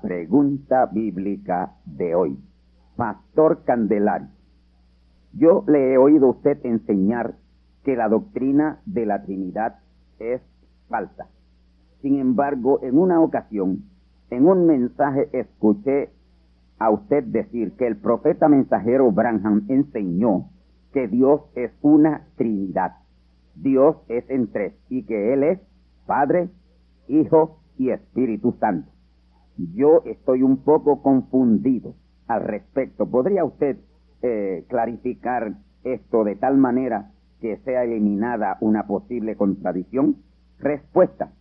Pregunta 0.00 0.86
bíblica 0.86 1.74
de 1.84 2.14
hoy. 2.14 2.38
Pastor 2.96 3.64
Candelario, 3.64 4.28
yo 5.32 5.64
le 5.66 5.92
he 5.92 5.98
oído 5.98 6.26
a 6.26 6.30
usted 6.30 6.58
enseñar 6.64 7.34
que 7.84 7.96
la 7.96 8.08
doctrina 8.08 8.80
de 8.86 9.06
la 9.06 9.22
Trinidad 9.22 9.78
es 10.18 10.42
falsa. 10.88 11.28
Sin 12.02 12.18
embargo, 12.18 12.80
en 12.82 12.98
una 12.98 13.20
ocasión, 13.20 13.84
en 14.30 14.46
un 14.46 14.66
mensaje, 14.66 15.28
escuché 15.32 16.10
a 16.78 16.90
usted 16.90 17.24
decir 17.24 17.72
que 17.72 17.86
el 17.86 17.96
profeta 17.96 18.48
mensajero 18.48 19.12
Branham 19.12 19.66
enseñó 19.68 20.50
que 20.92 21.08
Dios 21.08 21.42
es 21.54 21.72
una 21.82 22.26
Trinidad. 22.36 22.96
Dios 23.54 23.96
es 24.08 24.28
en 24.30 24.50
tres 24.50 24.74
y 24.88 25.04
que 25.04 25.32
Él 25.32 25.42
es 25.42 25.60
Padre, 26.06 26.48
Hijo 27.08 27.60
y 27.76 27.90
Espíritu 27.90 28.54
Santo 28.58 28.90
yo 29.72 30.02
estoy 30.04 30.42
un 30.42 30.58
poco 30.58 31.02
confundido 31.02 31.94
al 32.26 32.42
respecto. 32.42 33.06
¿Podría 33.10 33.44
usted 33.44 33.78
eh, 34.22 34.64
clarificar 34.68 35.54
esto 35.84 36.24
de 36.24 36.36
tal 36.36 36.56
manera 36.58 37.10
que 37.40 37.56
sea 37.58 37.84
eliminada 37.84 38.58
una 38.60 38.86
posible 38.86 39.36
contradicción? 39.36 40.16
Respuesta. 40.58 41.32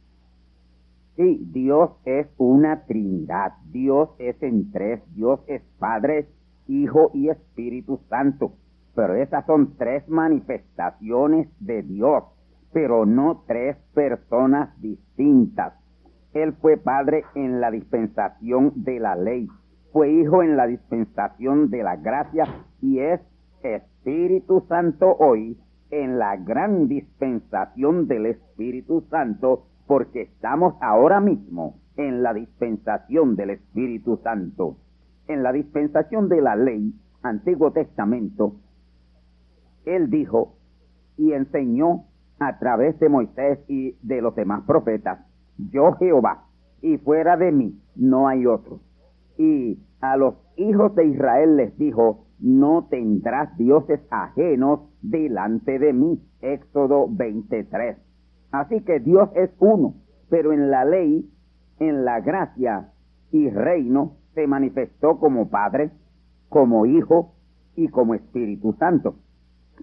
Sí, 1.15 1.45
Dios 1.51 1.91
es 2.05 2.27
una 2.37 2.85
Trinidad. 2.85 3.53
Dios 3.71 4.09
es 4.19 4.41
en 4.41 4.71
tres. 4.71 5.01
Dios 5.13 5.41
es 5.47 5.61
Padre, 5.77 6.27
Hijo 6.67 7.11
y 7.13 7.29
Espíritu 7.29 7.99
Santo. 8.09 8.53
Pero 8.95 9.15
esas 9.15 9.45
son 9.45 9.75
tres 9.77 10.07
manifestaciones 10.07 11.47
de 11.59 11.83
Dios, 11.83 12.23
pero 12.73 13.05
no 13.05 13.43
tres 13.47 13.77
personas 13.93 14.69
distintas. 14.81 15.73
Él 16.33 16.53
fue 16.53 16.77
padre 16.77 17.25
en 17.35 17.59
la 17.59 17.71
dispensación 17.71 18.71
de 18.75 18.99
la 18.99 19.15
ley, 19.15 19.47
fue 19.91 20.11
hijo 20.11 20.43
en 20.43 20.57
la 20.57 20.67
dispensación 20.67 21.69
de 21.71 21.81
la 21.81 21.95
gracia 21.95 22.45
y 22.81 22.99
es 22.99 23.19
Espíritu 23.63 24.63
Santo 24.67 25.15
hoy 25.17 25.57
en 25.89 26.19
la 26.19 26.37
gran 26.37 26.87
dispensación 26.87 28.07
del 28.07 28.27
Espíritu 28.27 29.03
Santo 29.09 29.65
porque 29.87 30.21
estamos 30.21 30.75
ahora 30.81 31.19
mismo 31.19 31.79
en 31.97 32.21
la 32.21 32.33
dispensación 32.33 33.35
del 33.35 33.49
Espíritu 33.49 34.17
Santo. 34.23 34.77
En 35.27 35.41
la 35.41 35.51
dispensación 35.51 36.29
de 36.29 36.41
la 36.41 36.55
ley, 36.55 36.93
Antiguo 37.23 37.71
Testamento, 37.71 38.53
Él 39.85 40.11
dijo 40.11 40.55
y 41.17 41.33
enseñó 41.33 42.05
a 42.39 42.59
través 42.59 42.99
de 42.99 43.09
Moisés 43.09 43.59
y 43.67 43.97
de 44.03 44.21
los 44.21 44.35
demás 44.35 44.63
profetas 44.65 45.28
yo 45.71 45.93
Jehová, 45.93 46.45
y 46.81 46.97
fuera 46.97 47.37
de 47.37 47.51
mí 47.51 47.79
no 47.95 48.27
hay 48.27 48.45
otro. 48.45 48.79
Y 49.37 49.79
a 50.01 50.17
los 50.17 50.35
hijos 50.55 50.95
de 50.95 51.05
Israel 51.05 51.57
les 51.57 51.77
dijo, 51.77 52.25
no 52.39 52.87
tendrás 52.89 53.55
dioses 53.57 53.99
ajenos 54.09 54.81
delante 55.01 55.77
de 55.77 55.93
mí. 55.93 56.21
Éxodo 56.41 57.07
23. 57.09 57.97
Así 58.51 58.81
que 58.81 58.99
Dios 58.99 59.29
es 59.35 59.51
uno, 59.59 59.95
pero 60.29 60.53
en 60.53 60.71
la 60.71 60.85
ley, 60.85 61.29
en 61.79 62.05
la 62.05 62.21
gracia 62.21 62.91
y 63.31 63.49
reino 63.49 64.17
se 64.33 64.47
manifestó 64.47 65.19
como 65.19 65.49
Padre, 65.49 65.91
como 66.47 66.85
Hijo 66.85 67.33
y 67.75 67.89
como 67.89 68.15
Espíritu 68.15 68.73
Santo, 68.79 69.15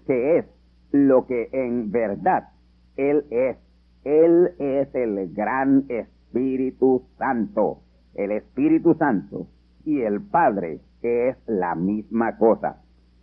que 0.05 0.39
es 0.39 0.45
lo 0.91 1.27
que 1.27 1.49
en 1.51 1.91
verdad 1.91 2.49
Él 2.95 3.25
es 3.29 3.57
él 4.07 4.51
es 4.57 4.95
el 4.95 5.33
gran 5.33 5.83
Espíritu 5.89 7.03
Santo. 7.17 7.79
El 8.15 8.31
Espíritu 8.31 8.93
Santo 8.93 9.47
y 9.83 9.99
el 9.99 10.21
Padre 10.21 10.79
es 11.01 11.35
la 11.45 11.75
misma 11.75 12.37
cosa. 12.37 12.77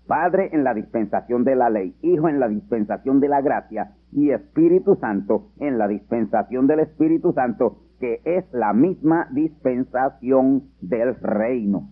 Padre 0.06 0.50
en 0.52 0.62
la 0.62 0.74
dispensación 0.74 1.44
de 1.44 1.56
la 1.56 1.70
ley, 1.70 1.96
Hijo 2.02 2.28
en 2.28 2.38
la 2.38 2.48
dispensación 2.48 3.20
de 3.20 3.28
la 3.28 3.40
gracia 3.40 3.92
y 4.12 4.30
Espíritu 4.30 4.96
Santo 4.96 5.48
en 5.58 5.78
la 5.78 5.88
dispensación 5.88 6.66
del 6.66 6.80
Espíritu 6.80 7.32
Santo, 7.32 7.78
que 7.98 8.20
es 8.24 8.44
la 8.52 8.74
misma 8.74 9.28
dispensación 9.32 10.64
del 10.82 11.14
reino. 11.14 11.88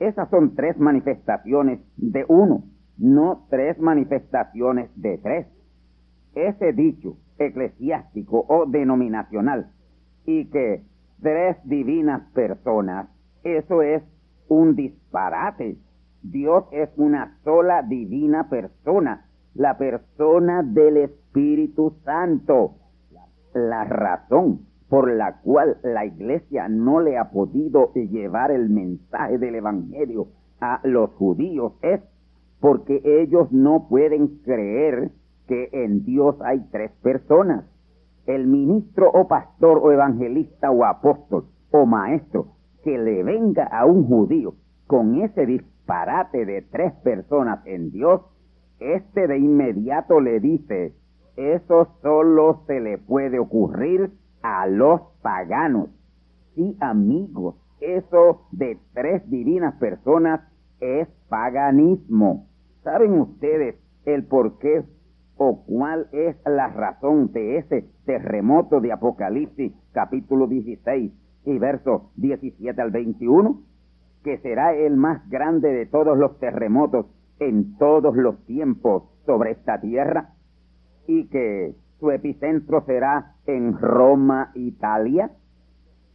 Esas 0.00 0.28
son 0.30 0.56
tres 0.56 0.76
manifestaciones 0.78 1.78
de 1.96 2.24
uno, 2.26 2.64
no 2.98 3.46
tres 3.50 3.78
manifestaciones 3.78 4.90
de 4.96 5.18
tres. 5.18 5.46
Ese 6.34 6.72
dicho 6.72 7.18
eclesiástico 7.46 8.44
o 8.48 8.66
denominacional 8.66 9.70
y 10.24 10.46
que 10.46 10.82
tres 11.20 11.56
divinas 11.64 12.22
personas, 12.32 13.08
eso 13.44 13.82
es 13.82 14.02
un 14.48 14.74
disparate. 14.74 15.76
Dios 16.22 16.64
es 16.72 16.88
una 16.96 17.38
sola 17.44 17.82
divina 17.82 18.48
persona, 18.48 19.26
la 19.54 19.76
persona 19.76 20.62
del 20.62 20.98
Espíritu 20.98 21.96
Santo. 22.04 22.76
La 23.54 23.84
razón 23.84 24.60
por 24.88 25.10
la 25.10 25.40
cual 25.40 25.78
la 25.82 26.04
iglesia 26.04 26.68
no 26.68 27.00
le 27.00 27.18
ha 27.18 27.30
podido 27.30 27.92
llevar 27.94 28.50
el 28.50 28.68
mensaje 28.68 29.38
del 29.38 29.54
Evangelio 29.54 30.28
a 30.60 30.80
los 30.84 31.10
judíos 31.14 31.72
es 31.82 32.00
porque 32.60 33.00
ellos 33.04 33.50
no 33.50 33.88
pueden 33.88 34.38
creer 34.44 35.10
que 35.46 35.68
en 35.72 36.04
Dios 36.04 36.36
hay 36.44 36.60
tres 36.70 36.92
personas. 37.02 37.64
El 38.26 38.46
ministro 38.46 39.10
o 39.12 39.26
pastor 39.26 39.80
o 39.82 39.90
evangelista 39.92 40.70
o 40.70 40.84
apóstol 40.84 41.46
o 41.72 41.86
maestro 41.86 42.52
que 42.84 42.98
le 42.98 43.22
venga 43.22 43.64
a 43.64 43.84
un 43.86 44.06
judío 44.06 44.54
con 44.86 45.20
ese 45.22 45.46
disparate 45.46 46.44
de 46.44 46.62
tres 46.62 46.92
personas 47.02 47.64
en 47.66 47.90
Dios, 47.90 48.20
este 48.78 49.26
de 49.26 49.38
inmediato 49.38 50.20
le 50.20 50.40
dice, 50.40 50.94
Eso 51.36 51.88
solo 52.02 52.62
se 52.66 52.80
le 52.80 52.98
puede 52.98 53.38
ocurrir 53.38 54.12
a 54.42 54.66
los 54.66 55.00
paganos. 55.22 55.88
Sí, 56.54 56.76
amigos, 56.80 57.56
eso 57.80 58.42
de 58.52 58.78
tres 58.92 59.28
divinas 59.30 59.74
personas 59.76 60.40
es 60.80 61.08
paganismo. 61.28 62.48
¿Saben 62.82 63.18
ustedes 63.20 63.76
el 64.04 64.26
por 64.26 64.58
qué 64.58 64.84
cuál 65.66 66.08
es 66.12 66.36
la 66.46 66.68
razón 66.68 67.32
de 67.32 67.58
ese 67.58 67.84
terremoto 68.04 68.80
de 68.80 68.92
Apocalipsis 68.92 69.72
capítulo 69.92 70.46
16 70.46 71.12
y 71.44 71.58
versos 71.58 72.02
17 72.16 72.80
al 72.80 72.90
21? 72.90 73.60
Que 74.22 74.38
será 74.38 74.74
el 74.74 74.96
más 74.96 75.28
grande 75.28 75.72
de 75.72 75.86
todos 75.86 76.16
los 76.16 76.38
terremotos 76.38 77.06
en 77.40 77.76
todos 77.76 78.16
los 78.16 78.44
tiempos 78.46 79.04
sobre 79.26 79.52
esta 79.52 79.80
tierra 79.80 80.30
y 81.06 81.28
que 81.28 81.74
su 81.98 82.10
epicentro 82.10 82.84
será 82.84 83.34
en 83.46 83.76
Roma, 83.78 84.52
Italia. 84.54 85.32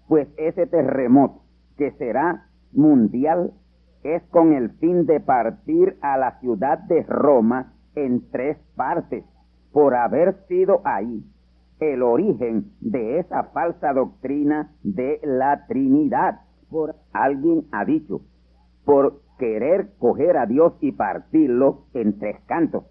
Pues 0.07 0.27
ese 0.37 0.67
terremoto 0.67 1.41
que 1.77 1.91
será 1.91 2.47
mundial 2.71 3.53
es 4.03 4.23
con 4.29 4.53
el 4.53 4.69
fin 4.77 5.05
de 5.05 5.19
partir 5.19 5.97
a 6.01 6.17
la 6.17 6.39
ciudad 6.39 6.79
de 6.79 7.03
Roma 7.03 7.73
en 7.97 8.29
tres 8.29 8.57
partes, 8.75 9.25
por 9.71 9.95
haber 9.95 10.35
sido 10.47 10.81
ahí 10.85 11.23
el 11.79 12.03
origen 12.03 12.71
de 12.79 13.19
esa 13.19 13.45
falsa 13.45 13.91
doctrina 13.91 14.71
de 14.83 15.19
la 15.23 15.65
Trinidad. 15.67 16.41
Por 16.69 16.95
alguien 17.11 17.65
ha 17.71 17.85
dicho, 17.85 18.21
por 18.85 19.21
querer 19.39 19.93
coger 19.97 20.37
a 20.37 20.45
Dios 20.45 20.73
y 20.79 20.91
partirlo 20.91 21.85
en 21.93 22.19
tres 22.19 22.39
cantos. 22.45 22.85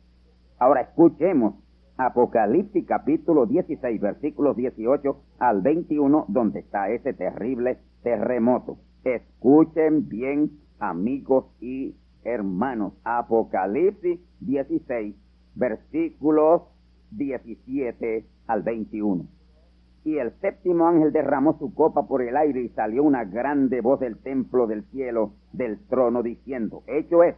Ahora 0.58 0.80
escuchemos 0.80 1.54
Apocalipsis 1.98 2.84
capítulo 2.84 3.46
16, 3.46 4.00
versículos 4.00 4.56
18 4.56 5.16
al 5.38 5.62
21, 5.62 6.26
donde 6.28 6.60
está 6.60 6.90
ese 6.90 7.14
terrible 7.14 7.78
terremoto. 8.02 8.78
Escuchen 9.04 10.08
bien, 10.08 10.50
amigos 10.78 11.46
y 11.60 11.94
hermanos. 12.26 12.92
Apocalipsis 13.04 14.20
16, 14.40 15.14
versículos 15.54 16.62
17 17.12 18.26
al 18.46 18.62
21. 18.62 19.24
Y 20.04 20.18
el 20.18 20.32
séptimo 20.40 20.86
ángel 20.86 21.12
derramó 21.12 21.58
su 21.58 21.74
copa 21.74 22.06
por 22.06 22.22
el 22.22 22.36
aire 22.36 22.60
y 22.60 22.68
salió 22.70 23.02
una 23.02 23.24
grande 23.24 23.80
voz 23.80 23.98
del 24.00 24.18
templo 24.18 24.66
del 24.66 24.84
cielo, 24.90 25.32
del 25.52 25.78
trono, 25.88 26.22
diciendo, 26.22 26.82
hecho 26.86 27.24
es. 27.24 27.34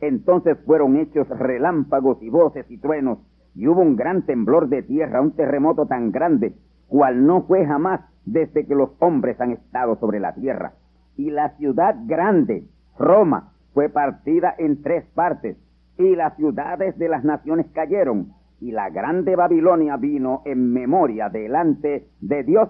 Entonces 0.00 0.56
fueron 0.64 0.96
hechos 0.96 1.28
relámpagos 1.28 2.22
y 2.22 2.30
voces 2.30 2.64
y 2.70 2.78
truenos, 2.78 3.18
y 3.54 3.66
hubo 3.66 3.82
un 3.82 3.96
gran 3.96 4.24
temblor 4.24 4.68
de 4.68 4.82
tierra, 4.82 5.20
un 5.20 5.32
terremoto 5.32 5.86
tan 5.86 6.10
grande, 6.10 6.54
cual 6.88 7.26
no 7.26 7.42
fue 7.42 7.66
jamás 7.66 8.00
desde 8.24 8.66
que 8.66 8.74
los 8.74 8.90
hombres 9.00 9.38
han 9.40 9.52
estado 9.52 9.96
sobre 9.96 10.20
la 10.20 10.34
tierra. 10.34 10.72
Y 11.16 11.30
la 11.30 11.50
ciudad 11.56 11.96
grande, 12.06 12.64
Roma, 12.98 13.49
fue 13.72 13.88
partida 13.88 14.54
en 14.58 14.82
tres 14.82 15.04
partes, 15.14 15.56
y 15.98 16.16
las 16.16 16.36
ciudades 16.36 16.96
de 16.98 17.08
las 17.08 17.24
naciones 17.24 17.66
cayeron, 17.72 18.32
y 18.60 18.72
la 18.72 18.90
grande 18.90 19.36
Babilonia 19.36 19.96
vino 19.96 20.42
en 20.44 20.72
memoria 20.72 21.28
delante 21.28 22.06
de 22.20 22.42
Dios 22.42 22.68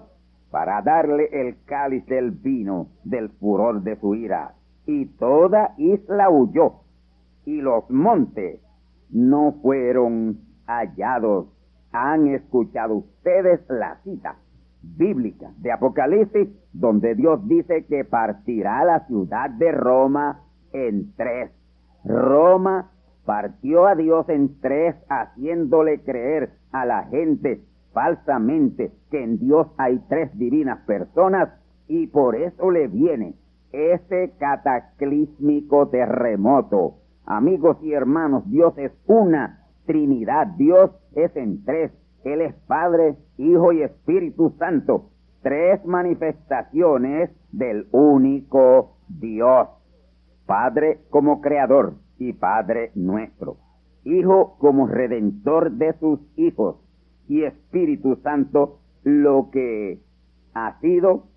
para 0.51 0.81
darle 0.81 1.29
el 1.31 1.63
cáliz 1.65 2.05
del 2.07 2.31
vino 2.31 2.87
del 3.03 3.29
furor 3.29 3.81
de 3.81 3.95
su 3.97 4.15
ira. 4.15 4.53
Y 4.85 5.05
toda 5.05 5.73
isla 5.77 6.29
huyó, 6.29 6.81
y 7.45 7.61
los 7.61 7.89
montes 7.89 8.59
no 9.09 9.53
fueron 9.61 10.39
hallados. 10.67 11.47
Han 11.93 12.27
escuchado 12.27 12.95
ustedes 12.95 13.61
la 13.69 13.97
cita 14.03 14.35
bíblica 14.81 15.51
de 15.57 15.71
Apocalipsis, 15.71 16.49
donde 16.73 17.15
Dios 17.15 17.47
dice 17.47 17.85
que 17.85 18.03
partirá 18.03 18.83
la 18.83 19.05
ciudad 19.07 19.49
de 19.49 19.71
Roma 19.71 20.41
en 20.73 21.13
tres. 21.15 21.51
Roma 22.03 22.91
partió 23.25 23.87
a 23.87 23.95
Dios 23.95 24.27
en 24.29 24.59
tres, 24.59 24.95
haciéndole 25.09 26.01
creer 26.01 26.51
a 26.71 26.85
la 26.85 27.03
gente 27.03 27.61
falsamente 27.93 28.91
que 29.09 29.23
en 29.23 29.37
Dios 29.37 29.67
hay 29.77 29.99
tres 30.09 30.37
divinas 30.37 30.79
personas 30.85 31.49
y 31.87 32.07
por 32.07 32.35
eso 32.35 32.71
le 32.71 32.87
viene 32.87 33.35
ese 33.71 34.33
cataclísmico 34.39 35.89
terremoto. 35.89 36.95
Amigos 37.25 37.77
y 37.81 37.93
hermanos, 37.93 38.49
Dios 38.49 38.73
es 38.77 38.91
una 39.07 39.61
Trinidad, 39.85 40.47
Dios 40.57 40.91
es 41.15 41.35
en 41.35 41.63
tres. 41.65 41.91
Él 42.23 42.41
es 42.41 42.53
Padre, 42.67 43.15
Hijo 43.37 43.73
y 43.73 43.81
Espíritu 43.81 44.53
Santo. 44.59 45.09
Tres 45.41 45.83
manifestaciones 45.85 47.31
del 47.51 47.87
único 47.91 48.97
Dios. 49.07 49.67
Padre 50.51 50.99
como 51.09 51.39
creador, 51.39 51.93
y 52.19 52.33
Padre 52.33 52.91
nuestro, 52.93 53.55
Hijo 54.03 54.57
como 54.59 54.85
redentor 54.85 55.71
de 55.71 55.93
sus 55.93 56.19
hijos 56.35 56.75
y 57.29 57.43
Espíritu 57.43 58.17
Santo 58.17 58.81
lo 59.05 59.49
que 59.49 60.01
ha 60.53 60.77
sido, 60.81 61.27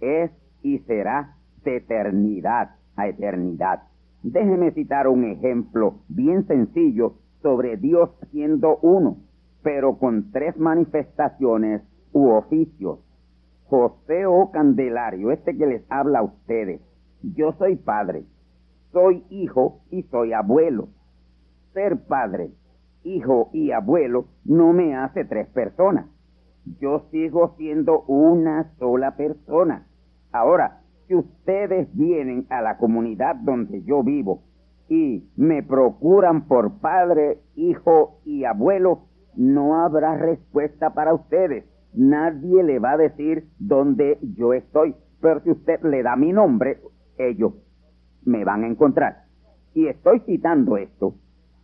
es 0.00 0.30
y 0.62 0.80
será 0.80 1.38
de 1.64 1.76
eternidad 1.76 2.72
a 2.94 3.08
eternidad. 3.08 3.84
Déjeme 4.22 4.72
citar 4.72 5.08
un 5.08 5.24
ejemplo 5.24 6.00
bien 6.08 6.46
sencillo 6.46 7.14
sobre 7.40 7.78
Dios 7.78 8.10
siendo 8.32 8.76
uno, 8.82 9.16
pero 9.62 9.96
con 9.96 10.30
tres 10.30 10.58
manifestaciones 10.58 11.80
u 12.12 12.28
oficios. 12.28 12.98
José 13.70 14.26
O 14.26 14.50
Candelario, 14.50 15.30
este 15.30 15.56
que 15.56 15.64
les 15.64 15.90
habla 15.90 16.18
a 16.18 16.24
ustedes, 16.24 16.82
yo 17.22 17.52
soy 17.52 17.76
padre, 17.76 18.24
soy 18.92 19.24
hijo 19.30 19.80
y 19.90 20.02
soy 20.04 20.32
abuelo. 20.32 20.88
Ser 21.72 22.06
padre, 22.06 22.52
hijo 23.02 23.50
y 23.52 23.72
abuelo 23.72 24.26
no 24.44 24.72
me 24.72 24.94
hace 24.94 25.24
tres 25.24 25.48
personas. 25.48 26.06
Yo 26.80 27.06
sigo 27.10 27.54
siendo 27.56 28.02
una 28.02 28.72
sola 28.78 29.16
persona. 29.16 29.86
Ahora, 30.30 30.82
si 31.06 31.14
ustedes 31.14 31.88
vienen 31.94 32.46
a 32.50 32.60
la 32.62 32.76
comunidad 32.76 33.34
donde 33.36 33.82
yo 33.82 34.02
vivo 34.02 34.42
y 34.88 35.28
me 35.36 35.62
procuran 35.62 36.46
por 36.46 36.78
padre, 36.80 37.40
hijo 37.56 38.20
y 38.24 38.44
abuelo, 38.44 39.06
no 39.34 39.82
habrá 39.82 40.16
respuesta 40.16 40.94
para 40.94 41.14
ustedes. 41.14 41.64
Nadie 41.94 42.62
le 42.62 42.78
va 42.78 42.92
a 42.92 42.96
decir 42.98 43.48
dónde 43.58 44.18
yo 44.36 44.52
estoy. 44.52 44.94
Pero 45.20 45.40
si 45.40 45.50
usted 45.50 45.82
le 45.82 46.02
da 46.02 46.16
mi 46.16 46.32
nombre, 46.32 46.78
ellos 47.16 47.54
me 48.24 48.44
van 48.44 48.64
a 48.64 48.68
encontrar. 48.68 49.24
Y 49.74 49.86
estoy 49.86 50.20
citando 50.20 50.76
esto 50.76 51.14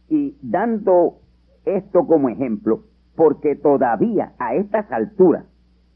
y 0.09 0.37
dando 0.43 1.19
esto 1.65 2.07
como 2.07 2.29
ejemplo 2.29 2.85
porque 3.17 3.57
todavía 3.57 4.33
a 4.39 4.55
estas 4.55 4.91
alturas 4.93 5.45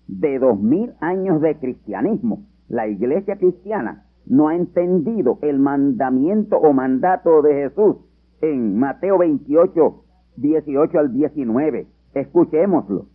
de 0.09 0.39
dos 0.39 0.61
mil 0.61 0.93
años 1.01 1.41
de 1.41 1.57
cristianismo, 1.57 2.45
la 2.69 2.89
iglesia 2.89 3.37
cristiana 3.37 4.07
no 4.27 4.49
ha 4.49 4.57
entendido 4.57 5.39
el 5.43 5.59
mandamiento 5.59 6.57
o 6.59 6.73
mandato 6.73 7.43
de 7.43 7.55
Jesús 7.55 7.97
en 8.41 8.77
Mateo 8.77 9.19
28, 9.19 10.05
18 10.37 10.99
al 10.99 11.13
19. 11.13 11.87
Escuchémoslo. 12.15 13.07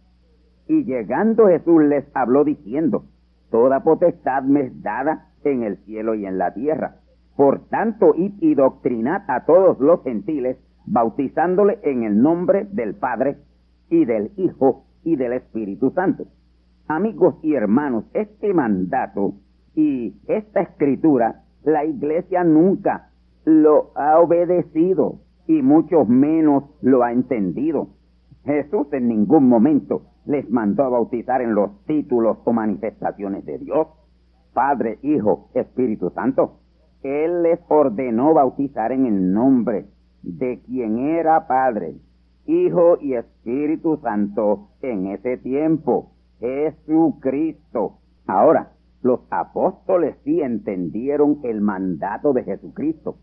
Y 0.68 0.86
llegando 0.86 1.48
Jesús 1.48 1.84
les 1.84 2.06
habló 2.14 2.44
diciendo, 2.44 3.06
Toda 3.52 3.84
potestad 3.84 4.44
me 4.44 4.62
es 4.62 4.82
dada 4.82 5.32
en 5.44 5.64
el 5.64 5.78
cielo 5.86 6.16
y 6.16 6.26
en 6.26 6.38
la 6.38 6.54
tierra. 6.54 6.98
Por 7.38 7.60
tanto, 7.70 8.16
id 8.16 8.34
y 8.42 8.56
doctrinad 8.56 9.22
a 9.28 9.46
todos 9.46 9.80
los 9.80 10.02
gentiles, 10.04 10.58
bautizándole 10.88 11.78
en 11.84 12.04
el 12.04 12.20
nombre 12.20 12.66
del 12.72 12.96
Padre 12.96 13.38
y 13.92 14.06
del 14.06 14.32
Hijo 14.38 14.86
y 15.04 15.18
del 15.18 15.34
Espíritu 15.34 15.92
Santo. 15.92 16.26
Amigos 16.88 17.36
y 17.44 17.54
hermanos, 17.54 18.06
este 18.14 18.56
mandato 18.56 19.36
y 19.76 20.16
esta 20.28 20.62
escritura, 20.62 21.44
la 21.64 21.86
iglesia 21.86 22.44
nunca 22.44 23.12
lo 23.46 23.92
ha 23.96 24.20
obedecido 24.20 25.20
y 25.46 25.62
mucho 25.62 26.06
menos 26.06 26.64
lo 26.82 27.04
ha 27.04 27.12
entendido. 27.12 27.90
Jesús 28.46 28.88
en 28.94 29.10
ningún 29.10 29.48
momento 29.48 30.08
les 30.26 30.50
mandó 30.50 30.86
a 30.86 30.90
bautizar 30.90 31.44
en 31.44 31.54
los 31.54 31.86
títulos 31.86 32.40
o 32.46 32.52
manifestaciones 32.52 33.46
de 33.46 33.60
Dios, 33.60 33.90
Padre, 34.54 34.98
Hijo, 35.04 35.50
Espíritu 35.54 36.10
Santo. 36.10 36.62
Él 37.04 37.44
les 37.44 37.60
ordenó 37.70 38.34
bautizar 38.34 38.92
en 38.92 39.06
el 39.06 39.34
nombre 39.34 39.86
de 40.24 40.60
quien 40.66 40.98
era 40.98 41.48
Padre, 41.48 41.96
Hijo 42.46 42.98
y 43.02 43.14
Espíritu 43.14 43.98
Santo 43.98 44.70
en 44.82 45.08
ese 45.08 45.38
tiempo, 45.38 46.12
Jesucristo. 46.40 48.00
Ahora, 48.26 48.72
los 49.02 49.22
apóstoles 49.30 50.16
sí 50.24 50.42
entendieron 50.42 51.40
el 51.44 51.62
mandato 51.62 52.34
de 52.34 52.44
Jesucristo, 52.44 53.18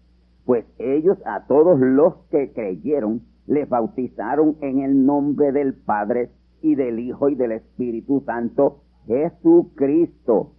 pues 0.44 0.64
ellos 0.78 1.18
a 1.26 1.46
todos 1.46 1.78
los 1.80 2.14
que 2.30 2.52
creyeron 2.52 3.22
les 3.46 3.68
bautizaron 3.68 4.56
en 4.60 4.80
el 4.80 5.04
nombre 5.04 5.52
del 5.52 5.74
Padre 5.74 6.30
y 6.62 6.74
del 6.74 6.98
Hijo 6.98 7.28
y 7.28 7.34
del 7.34 7.52
Espíritu 7.52 8.22
Santo, 8.24 8.80
Jesucristo. 9.06 10.53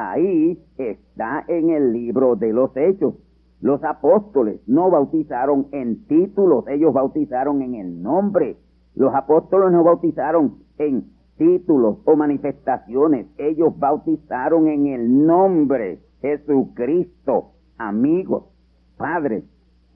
Ahí 0.00 0.56
está 0.76 1.44
en 1.48 1.70
el 1.70 1.92
libro 1.92 2.36
de 2.36 2.52
los 2.52 2.70
Hechos. 2.76 3.14
Los 3.60 3.82
apóstoles 3.82 4.60
no 4.68 4.92
bautizaron 4.92 5.66
en 5.72 6.06
títulos, 6.06 6.68
ellos 6.68 6.92
bautizaron 6.92 7.62
en 7.62 7.74
el 7.74 8.00
nombre. 8.00 8.56
Los 8.94 9.12
apóstoles 9.12 9.72
no 9.72 9.82
bautizaron 9.82 10.58
en 10.78 11.10
títulos 11.36 11.98
o 12.04 12.14
manifestaciones, 12.14 13.26
ellos 13.38 13.76
bautizaron 13.76 14.68
en 14.68 14.86
el 14.86 15.26
nombre 15.26 15.98
Jesucristo. 16.20 17.54
Amigos, 17.76 18.44
Padre, 18.96 19.42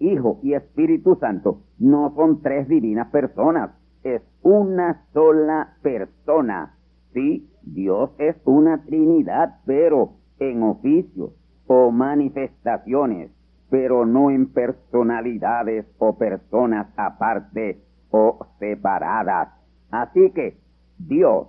Hijo 0.00 0.40
y 0.42 0.54
Espíritu 0.54 1.14
Santo 1.20 1.60
no 1.78 2.12
son 2.16 2.42
tres 2.42 2.66
divinas 2.66 3.08
personas, 3.12 3.70
es 4.02 4.20
una 4.42 5.04
sola 5.12 5.76
persona. 5.80 6.74
Sí, 7.12 7.51
Dios 7.64 8.10
es 8.18 8.36
una 8.44 8.84
Trinidad, 8.84 9.60
pero 9.66 10.14
en 10.38 10.62
oficios 10.62 11.32
o 11.66 11.90
manifestaciones 11.90 13.30
pero 13.72 14.04
no 14.04 14.30
en 14.30 14.52
personalidades 14.52 15.86
o 15.96 16.18
personas 16.18 16.88
aparte 16.94 17.82
o 18.10 18.46
separadas. 18.58 19.48
Así 19.90 20.30
que 20.32 20.58
Dios 20.98 21.46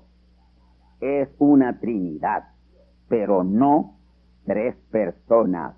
es 1.02 1.28
una 1.38 1.82
Trinidad, 1.82 2.46
pero 3.10 3.44
no 3.44 3.98
tres 4.46 4.74
personas 4.90 5.76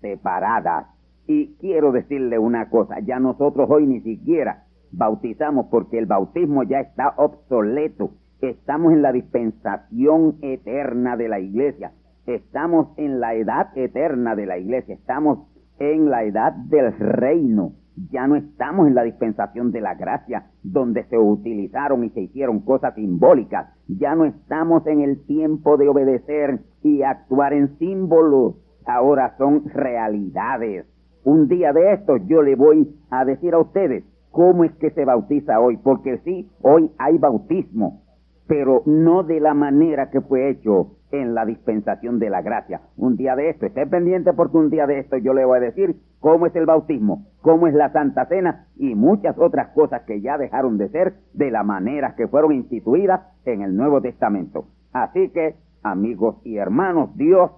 separadas. 0.00 0.86
Y 1.26 1.56
quiero 1.56 1.90
decirle 1.90 2.38
una 2.38 2.70
cosa, 2.70 3.00
ya 3.00 3.18
nosotros 3.18 3.68
hoy 3.68 3.88
ni 3.88 4.00
siquiera 4.02 4.66
bautizamos 4.92 5.66
porque 5.68 5.98
el 5.98 6.06
bautismo 6.06 6.62
ya 6.62 6.78
está 6.78 7.12
obsoleto. 7.16 8.12
Estamos 8.40 8.92
en 8.92 9.00
la 9.00 9.12
dispensación 9.12 10.36
eterna 10.42 11.16
de 11.16 11.28
la 11.28 11.40
iglesia. 11.40 11.92
Estamos 12.26 12.88
en 12.98 13.18
la 13.18 13.34
edad 13.34 13.68
eterna 13.76 14.36
de 14.36 14.44
la 14.44 14.58
iglesia. 14.58 14.94
Estamos 14.94 15.48
en 15.78 16.10
la 16.10 16.24
edad 16.24 16.52
del 16.52 16.92
reino. 16.98 17.72
Ya 18.10 18.26
no 18.26 18.36
estamos 18.36 18.88
en 18.88 18.94
la 18.94 19.04
dispensación 19.04 19.72
de 19.72 19.80
la 19.80 19.94
gracia, 19.94 20.50
donde 20.62 21.04
se 21.04 21.16
utilizaron 21.16 22.04
y 22.04 22.10
se 22.10 22.20
hicieron 22.20 22.60
cosas 22.60 22.94
simbólicas. 22.94 23.74
Ya 23.88 24.14
no 24.14 24.26
estamos 24.26 24.86
en 24.86 25.00
el 25.00 25.24
tiempo 25.24 25.78
de 25.78 25.88
obedecer 25.88 26.60
y 26.82 27.02
actuar 27.02 27.54
en 27.54 27.78
símbolos. 27.78 28.56
Ahora 28.84 29.34
son 29.38 29.64
realidades. 29.70 30.84
Un 31.24 31.48
día 31.48 31.72
de 31.72 31.94
esto 31.94 32.18
yo 32.18 32.42
le 32.42 32.54
voy 32.54 32.94
a 33.08 33.24
decir 33.24 33.54
a 33.54 33.58
ustedes 33.58 34.04
cómo 34.30 34.64
es 34.64 34.72
que 34.74 34.90
se 34.90 35.06
bautiza 35.06 35.58
hoy, 35.58 35.78
porque 35.78 36.18
sí, 36.18 36.50
hoy 36.60 36.90
hay 36.98 37.16
bautismo, 37.16 38.02
pero 38.46 38.82
no 38.86 39.22
de 39.24 39.40
la 39.40 39.54
manera 39.54 40.10
que 40.10 40.20
fue 40.20 40.48
hecho 40.48 40.96
en 41.10 41.34
la 41.34 41.44
dispensación 41.44 42.18
de 42.18 42.30
la 42.30 42.42
gracia. 42.42 42.80
Un 42.96 43.16
día 43.16 43.34
de 43.36 43.50
esto, 43.50 43.66
esté 43.66 43.86
pendiente 43.86 44.32
porque 44.32 44.56
un 44.56 44.70
día 44.70 44.86
de 44.86 45.00
esto 45.00 45.16
yo 45.16 45.34
le 45.34 45.44
voy 45.44 45.58
a 45.58 45.62
decir 45.62 45.96
cómo 46.20 46.46
es 46.46 46.54
el 46.56 46.66
bautismo, 46.66 47.26
cómo 47.42 47.66
es 47.66 47.74
la 47.74 47.92
Santa 47.92 48.26
Cena 48.26 48.66
y 48.76 48.94
muchas 48.94 49.36
otras 49.38 49.68
cosas 49.68 50.02
que 50.02 50.20
ya 50.20 50.38
dejaron 50.38 50.78
de 50.78 50.88
ser 50.88 51.14
de 51.32 51.50
la 51.50 51.62
manera 51.62 52.14
que 52.16 52.28
fueron 52.28 52.52
instituidas 52.52 53.20
en 53.44 53.62
el 53.62 53.76
Nuevo 53.76 54.00
Testamento. 54.00 54.66
Así 54.92 55.28
que, 55.30 55.56
amigos 55.82 56.36
y 56.44 56.56
hermanos, 56.56 57.16
Dios 57.16 57.50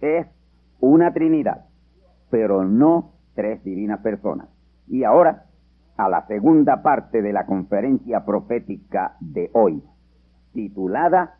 es 0.00 0.26
una 0.80 1.12
Trinidad, 1.12 1.66
pero 2.30 2.64
no 2.64 3.12
tres 3.34 3.62
divinas 3.64 4.00
personas. 4.00 4.48
Y 4.86 5.04
ahora, 5.04 5.44
a 5.96 6.08
la 6.08 6.26
segunda 6.26 6.82
parte 6.82 7.22
de 7.22 7.32
la 7.32 7.46
conferencia 7.46 8.24
profética 8.24 9.16
de 9.20 9.50
hoy, 9.54 9.82
titulada 10.54 11.38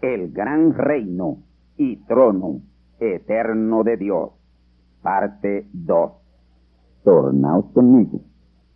el 0.00 0.32
gran 0.32 0.74
reino 0.74 1.38
y 1.76 1.96
trono 2.06 2.62
eterno 2.98 3.84
de 3.84 3.96
Dios. 3.96 4.30
Parte 5.02 5.68
2. 5.72 6.12
Tornaos 7.04 7.66
conmigo 7.72 8.20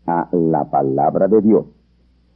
a 0.06 0.28
la 0.32 0.70
palabra 0.70 1.26
de 1.26 1.40
Dios. 1.40 1.66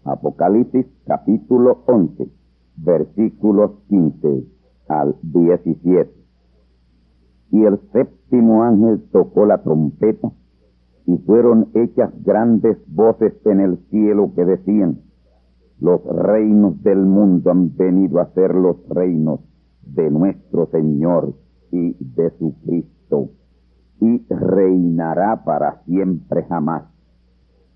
Apocalipsis 0.04 0.86
capítulo 1.06 1.84
11, 1.86 2.28
versículos 2.76 3.70
15 3.88 4.44
al 4.88 5.14
17. 5.22 6.12
Y 7.52 7.64
el 7.64 7.78
séptimo 7.92 8.64
ángel 8.64 9.02
tocó 9.12 9.46
la 9.46 9.62
trompeta 9.62 10.32
y 11.06 11.18
fueron 11.18 11.68
hechas 11.74 12.10
grandes 12.24 12.78
voces 12.88 13.34
en 13.44 13.60
el 13.60 13.78
cielo 13.90 14.32
que 14.34 14.44
decían, 14.44 15.03
los 15.80 16.04
reinos 16.04 16.82
del 16.82 17.04
mundo 17.04 17.50
han 17.50 17.76
venido 17.76 18.20
a 18.20 18.32
ser 18.32 18.54
los 18.54 18.76
reinos 18.88 19.40
de 19.82 20.10
nuestro 20.10 20.66
Señor 20.66 21.34
y 21.70 21.96
de 21.98 22.30
su 22.38 22.54
Cristo, 22.64 23.30
y 24.00 24.24
reinará 24.28 25.44
para 25.44 25.82
siempre 25.84 26.44
jamás. 26.44 26.84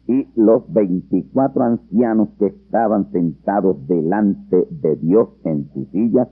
Y 0.06 0.28
los 0.36 0.72
veinticuatro 0.72 1.64
ancianos 1.64 2.30
que 2.38 2.46
estaban 2.46 3.10
sentados 3.12 3.86
delante 3.86 4.66
de 4.70 4.96
Dios 4.96 5.28
en 5.44 5.68
sus 5.72 5.88
sillas, 5.88 6.28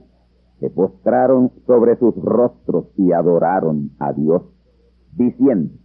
se 0.59 0.69
postraron 0.71 1.51
sobre 1.67 1.97
sus 1.97 2.15
rostros 2.15 2.85
y 2.97 3.11
adoraron 3.11 3.91
a 3.99 4.13
Dios, 4.13 4.41
diciendo, 5.15 5.75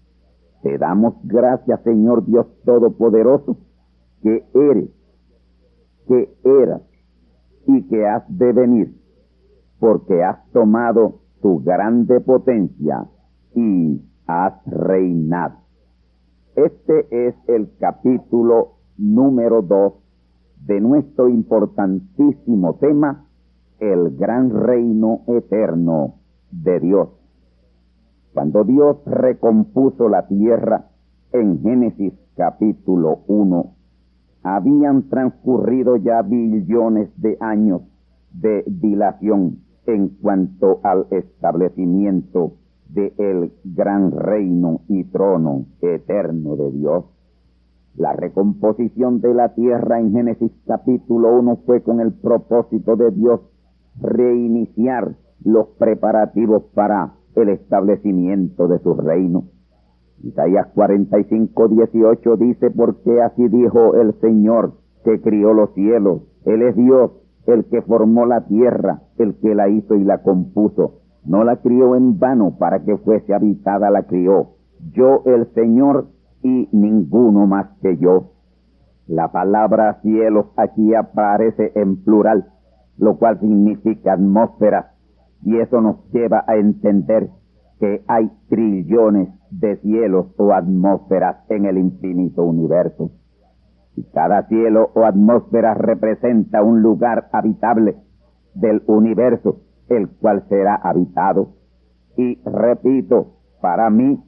Te 0.62 0.79
damos 0.79 1.15
gracias, 1.25 1.83
Señor 1.83 2.25
Dios 2.25 2.47
Todopoderoso, 2.65 3.59
que 4.23 4.47
eres 4.55 4.89
que 6.12 6.28
eras 6.45 6.83
y 7.66 7.88
que 7.88 8.07
has 8.07 8.23
de 8.28 8.52
venir, 8.52 9.00
porque 9.81 10.23
has 10.23 10.47
tomado 10.52 11.21
tu 11.40 11.62
grande 11.62 12.21
potencia 12.21 13.09
y 13.54 14.02
has 14.26 14.52
reinado. 14.66 15.54
Este 16.54 17.28
es 17.28 17.35
el 17.49 17.71
capítulo 17.78 18.75
número 18.99 19.62
dos 19.62 19.95
de 20.66 20.83
nuestro 20.83 21.31
importantísimo 21.31 22.75
tema, 22.75 23.25
el 23.78 24.14
gran 24.14 24.50
reino 24.50 25.23
eterno 25.28 26.16
de 26.50 26.78
Dios. 26.78 27.09
Cuando 28.35 28.64
Dios 28.64 28.99
recompuso 29.07 30.11
la 30.11 30.26
tierra 30.28 30.90
en 31.33 31.62
Génesis 31.62 32.12
capítulo 32.37 33.21
1, 33.28 33.76
habían 34.42 35.08
transcurrido 35.08 35.96
ya 35.96 36.22
billones 36.22 37.11
de 37.16 37.37
años 37.40 37.82
de 38.32 38.64
dilación 38.66 39.58
en 39.87 40.08
cuanto 40.08 40.80
al 40.82 41.06
establecimiento 41.11 42.54
del 42.88 43.12
el 43.18 43.52
gran 43.64 44.11
reino 44.11 44.82
y 44.88 45.04
trono 45.04 45.66
eterno 45.80 46.56
de 46.56 46.70
Dios. 46.72 47.04
La 47.96 48.12
recomposición 48.12 49.20
de 49.20 49.34
la 49.34 49.54
tierra 49.54 50.00
en 50.00 50.12
Génesis 50.12 50.52
capítulo 50.66 51.38
1 51.38 51.61
fue 51.66 51.82
con 51.82 52.00
el 52.00 52.12
propósito 52.12 52.96
de 52.96 53.11
Dios 53.11 53.40
reiniciar 54.00 55.14
los 55.44 55.68
preparativos 55.78 56.62
para 56.75 57.14
el 57.34 57.49
establecimiento 57.49 58.68
de 58.68 58.78
su 58.78 58.94
reino. 58.94 59.44
Isaías 60.23 60.69
45, 60.75 61.69
18 61.69 62.37
dice, 62.37 62.71
porque 62.71 63.21
así 63.23 63.49
dijo 63.49 63.97
el 63.97 64.14
Señor 64.21 64.75
que 65.05 65.21
crió 65.21 65.52
los 65.52 65.75
cielos. 65.75 66.23
Él 66.45 66.62
es 66.62 66.76
Dios, 66.76 67.11
el 67.47 67.64
que 67.64 67.83
formó 67.83 68.25
la 68.25 68.47
tierra, 68.47 69.02
el 69.19 69.35
que 69.41 69.55
la 69.55 69.69
hizo 69.69 69.97
y 69.97 70.05
la 70.05 70.23
compuso. 70.23 71.00
No 71.25 71.45
la 71.45 71.57
crió 71.57 71.97
en 71.97 72.19
vano 72.19 72.57
para 72.59 72.85
que 72.85 72.97
fuese 72.99 73.35
habitada, 73.35 73.91
la 73.91 74.05
crió. 74.05 74.50
Yo 74.93 75.23
el 75.26 75.52
Señor 75.55 76.07
y 76.43 76.69
ninguno 76.73 77.47
más 77.47 77.67
que 77.81 77.97
yo. 77.97 78.33
La 79.09 79.33
palabra 79.33 80.00
cielos 80.02 80.47
aquí 80.57 80.95
aparece 80.95 81.73
en 81.75 82.02
plural, 82.02 82.47
lo 82.97 83.19
cual 83.19 83.41
significa 83.41 84.12
atmósfera, 84.12 84.93
y 85.43 85.59
eso 85.59 85.81
nos 85.81 85.97
lleva 86.12 86.45
a 86.47 86.57
entender 86.57 87.31
que 87.83 88.05
hay 88.07 88.31
trillones 88.49 89.29
de 89.51 89.77
cielos 89.79 90.27
o 90.37 90.53
atmósferas 90.53 91.39
en 91.49 91.65
el 91.65 91.79
infinito 91.79 92.45
universo. 92.45 93.11
Y 93.97 94.05
cada 94.05 94.47
cielo 94.47 94.93
o 94.95 95.05
atmósfera 95.05 95.75
representa 95.75 96.62
un 96.62 96.81
lugar 96.81 97.29
habitable 97.33 97.97
del 98.55 98.85
universo, 98.87 99.62
el 99.89 100.09
cual 100.11 100.45
será 100.49 100.77
habitado. 100.77 101.55
Y 102.17 102.39
repito, 102.45 103.33
para 103.61 103.91
mí, 103.91 104.23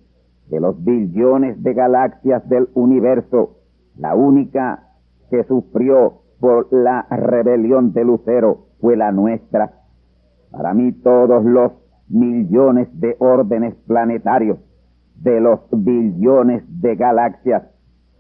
de 0.49 0.59
los 0.59 0.83
billones 0.83 1.63
de 1.63 1.75
galaxias 1.75 2.49
del 2.49 2.71
universo, 2.75 3.59
la 3.97 4.17
única 4.17 4.89
que 5.31 5.45
sufrió 5.45 6.23
por 6.41 6.73
la 6.73 7.07
rebelión 7.09 7.93
de 7.93 8.05
Lucero 8.05 8.67
fue 8.81 8.97
la 8.97 9.13
nuestra. 9.13 9.75
Para 10.51 10.75
mí 10.75 10.91
todos 10.91 11.45
los 11.45 11.84
millones 12.14 12.88
de 13.00 13.16
órdenes 13.18 13.75
planetarios 13.87 14.59
de 15.16 15.40
los 15.40 15.61
billones 15.73 16.62
de 16.80 16.94
galaxias 16.94 17.64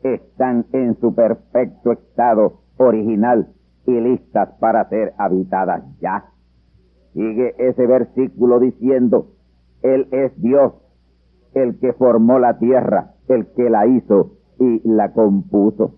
están 0.02 0.66
en 0.72 0.98
su 1.00 1.14
perfecto 1.14 1.92
estado 1.92 2.60
original 2.76 3.52
y 3.86 3.92
listas 3.92 4.50
para 4.58 4.88
ser 4.88 5.14
habitadas 5.16 5.84
ya. 6.00 6.24
Sigue 7.12 7.54
ese 7.58 7.86
versículo 7.86 8.58
diciendo, 8.58 9.28
Él 9.82 10.08
es 10.10 10.32
Dios, 10.42 10.72
el 11.54 11.78
que 11.78 11.92
formó 11.92 12.40
la 12.40 12.58
tierra, 12.58 13.12
el 13.28 13.46
que 13.54 13.70
la 13.70 13.86
hizo 13.86 14.32
y 14.58 14.82
la 14.84 15.12
compuso. 15.12 15.94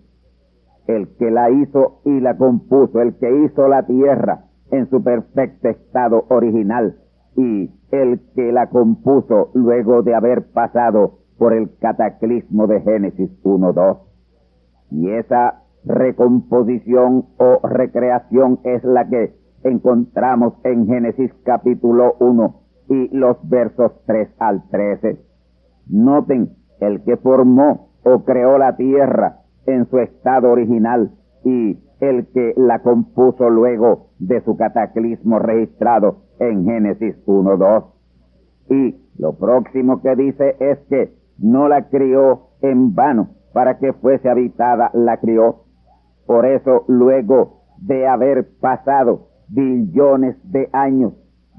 El 0.85 1.09
que 1.17 1.31
la 1.31 1.49
hizo 1.49 2.01
y 2.05 2.19
la 2.19 2.37
compuso, 2.37 3.01
el 3.01 3.15
que 3.15 3.43
hizo 3.43 3.67
la 3.67 3.87
tierra 3.87 4.45
en 4.69 4.87
su 4.89 5.03
perfecto 5.03 5.67
estado 5.67 6.25
original 6.29 6.97
y 7.37 7.71
el 7.91 8.19
que 8.35 8.51
la 8.51 8.67
compuso 8.67 9.51
luego 9.53 10.01
de 10.01 10.15
haber 10.15 10.51
pasado 10.51 11.19
por 11.37 11.53
el 11.53 11.77
cataclismo 11.77 12.65
de 12.65 12.81
Génesis 12.81 13.29
1.2. 13.43 13.99
Y 14.89 15.11
esa 15.11 15.61
recomposición 15.85 17.27
o 17.37 17.59
recreación 17.65 18.59
es 18.63 18.83
la 18.83 19.07
que 19.07 19.35
encontramos 19.63 20.53
en 20.63 20.87
Génesis 20.87 21.31
capítulo 21.43 22.15
1 22.19 22.55
y 22.89 23.15
los 23.15 23.37
versos 23.47 23.91
3 24.07 24.29
al 24.39 24.67
13. 24.69 25.21
Noten, 25.89 26.55
el 26.79 27.03
que 27.03 27.17
formó 27.17 27.89
o 28.03 28.23
creó 28.23 28.57
la 28.57 28.75
tierra 28.77 29.41
en 29.67 29.87
su 29.89 29.99
estado 29.99 30.49
original 30.51 31.11
y 31.43 31.79
el 31.99 32.27
que 32.27 32.53
la 32.57 32.81
compuso 32.81 33.49
luego 33.49 34.07
de 34.17 34.41
su 34.41 34.57
cataclismo 34.57 35.39
registrado 35.39 36.26
en 36.39 36.65
Génesis 36.65 37.15
1.2. 37.25 37.85
Y 38.69 38.95
lo 39.17 39.33
próximo 39.33 40.01
que 40.01 40.15
dice 40.15 40.55
es 40.59 40.79
que 40.89 41.13
no 41.37 41.67
la 41.67 41.89
crió 41.89 42.49
en 42.61 42.95
vano 42.95 43.29
para 43.53 43.77
que 43.79 43.93
fuese 43.93 44.29
habitada, 44.29 44.91
la 44.93 45.17
crió. 45.17 45.63
Por 46.25 46.45
eso 46.45 46.83
luego 46.87 47.61
de 47.79 48.07
haber 48.07 48.47
pasado 48.59 49.29
billones 49.47 50.35
de 50.51 50.69
años, 50.73 51.13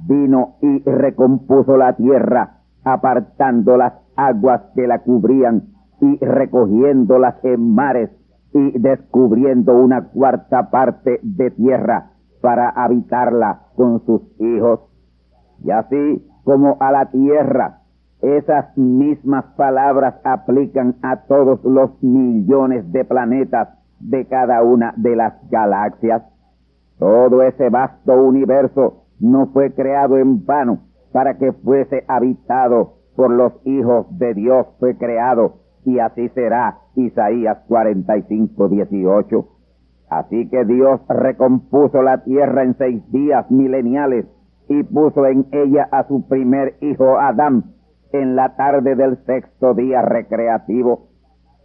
vino 0.06 0.56
y 0.60 0.82
recompuso 0.84 1.76
la 1.76 1.96
tierra, 1.96 2.60
apartando 2.84 3.76
las 3.76 3.94
aguas 4.16 4.62
que 4.74 4.86
la 4.86 5.00
cubrían 5.00 5.68
y 6.00 6.18
recogiéndolas 6.18 7.42
en 7.44 7.74
mares 7.74 8.10
y 8.52 8.78
descubriendo 8.78 9.76
una 9.76 10.08
cuarta 10.08 10.70
parte 10.70 11.20
de 11.22 11.50
tierra 11.50 12.12
para 12.40 12.68
habitarla 12.70 13.60
con 13.76 14.04
sus 14.04 14.22
hijos. 14.40 14.80
Y 15.62 15.70
así 15.70 16.26
como 16.44 16.76
a 16.80 16.92
la 16.92 17.10
tierra, 17.10 17.80
esas 18.22 18.76
mismas 18.76 19.44
palabras 19.56 20.14
aplican 20.24 20.96
a 21.02 21.24
todos 21.26 21.62
los 21.64 22.02
millones 22.02 22.90
de 22.92 23.04
planetas 23.04 23.68
de 24.00 24.26
cada 24.26 24.62
una 24.62 24.92
de 24.96 25.16
las 25.16 25.34
galaxias. 25.50 26.22
Todo 26.98 27.42
ese 27.42 27.70
vasto 27.70 28.14
universo 28.14 29.04
no 29.20 29.46
fue 29.48 29.72
creado 29.72 30.18
en 30.18 30.44
vano 30.44 30.80
para 31.12 31.38
que 31.38 31.52
fuese 31.52 32.04
habitado 32.08 32.94
por 33.14 33.30
los 33.30 33.52
hijos 33.64 34.06
de 34.18 34.34
Dios, 34.34 34.66
fue 34.78 34.96
creado 34.96 35.54
y 35.84 35.98
así 35.98 36.28
será 36.30 36.78
Isaías 36.94 37.58
45, 37.66 38.68
18. 38.68 39.48
Así 40.10 40.48
que 40.48 40.64
Dios 40.64 41.00
recompuso 41.08 42.02
la 42.02 42.24
tierra 42.24 42.62
en 42.62 42.76
seis 42.76 43.02
días 43.12 43.50
mileniales 43.50 44.26
y 44.68 44.82
puso 44.82 45.26
en 45.26 45.46
ella 45.52 45.88
a 45.90 46.06
su 46.06 46.26
primer 46.26 46.76
hijo 46.80 47.18
Adán 47.18 47.64
en 48.12 48.36
la 48.36 48.56
tarde 48.56 48.94
del 48.94 49.18
sexto 49.24 49.74
día 49.74 50.02
recreativo. 50.02 51.08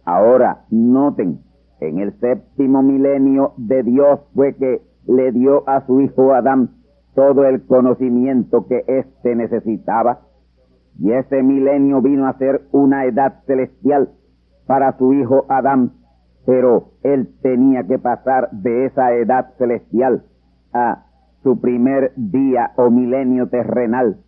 Ahora, 0.04 0.64
noten, 0.70 1.40
en 1.80 1.98
el 1.98 2.12
séptimo 2.20 2.82
milenio 2.82 3.54
de 3.56 3.82
Dios 3.82 4.20
fue 4.34 4.54
que 4.54 4.82
le 5.06 5.32
dio 5.32 5.68
a 5.68 5.86
su 5.86 6.00
hijo 6.00 6.34
Adán 6.34 6.70
todo 7.14 7.44
el 7.44 7.64
conocimiento 7.66 8.66
que 8.66 8.84
éste 8.86 9.34
necesitaba. 9.36 10.20
Y 10.98 11.12
ese 11.12 11.42
milenio 11.42 12.02
vino 12.02 12.26
a 12.26 12.38
ser 12.38 12.62
una 12.72 13.04
edad 13.04 13.42
celestial 13.46 14.10
para 14.66 14.96
su 14.96 15.12
hijo 15.14 15.46
Adán, 15.48 15.92
pero 16.46 16.90
él 17.02 17.34
tenía 17.42 17.84
que 17.84 17.98
pasar 17.98 18.50
de 18.50 18.86
esa 18.86 19.12
edad 19.14 19.52
celestial 19.58 20.24
a 20.72 21.06
su 21.42 21.60
primer 21.60 22.12
día 22.16 22.72
o 22.76 22.90
milenio 22.90 23.48
terrenal, 23.48 24.18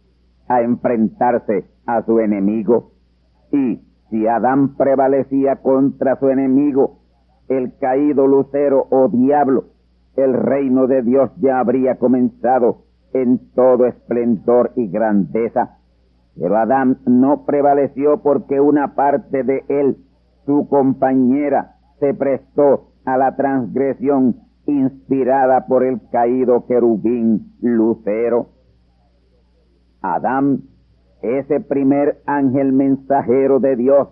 a 0.49 0.63
enfrentarse 0.63 1.67
a 1.87 2.03
su 2.03 2.21
enemigo. 2.21 2.93
Y 3.53 3.81
si 4.11 4.27
Adán 4.27 4.77
prevalecía 4.77 5.57
contra 5.57 6.17
su 6.17 6.29
enemigo, 6.29 6.99
el 7.49 7.77
caído 7.79 8.27
lucero 8.27 8.87
o 8.91 9.09
diablo, 9.09 9.65
el 10.17 10.35
reino 10.35 10.87
de 10.87 11.03
Dios 11.03 11.31
ya 11.41 11.59
habría 11.59 11.97
comenzado 11.97 12.85
en 13.13 13.53
todo 13.55 13.87
esplendor 13.87 14.73
y 14.77 14.89
grandeza. 14.89 15.79
Pero 16.39 16.57
Adán 16.57 16.99
no 17.07 17.45
prevaleció 17.47 18.23
porque 18.23 18.61
una 18.61 18.95
parte 18.95 19.43
de 19.43 19.65
él, 19.69 19.97
su 20.45 20.69
compañera, 20.69 21.76
se 21.99 22.15
prestó 22.15 22.89
a 23.05 23.17
la 23.17 23.37
transgresión 23.37 24.37
inspirada 24.67 25.67
por 25.67 25.85
el 25.85 26.01
caído 26.11 26.67
querubín 26.67 27.55
Lucero. 27.61 28.49
Adán, 30.03 30.63
ese 31.23 31.61
primer 31.61 32.21
ángel 32.27 32.73
mensajero 32.73 33.61
de 33.61 33.77
Dios, 33.77 34.09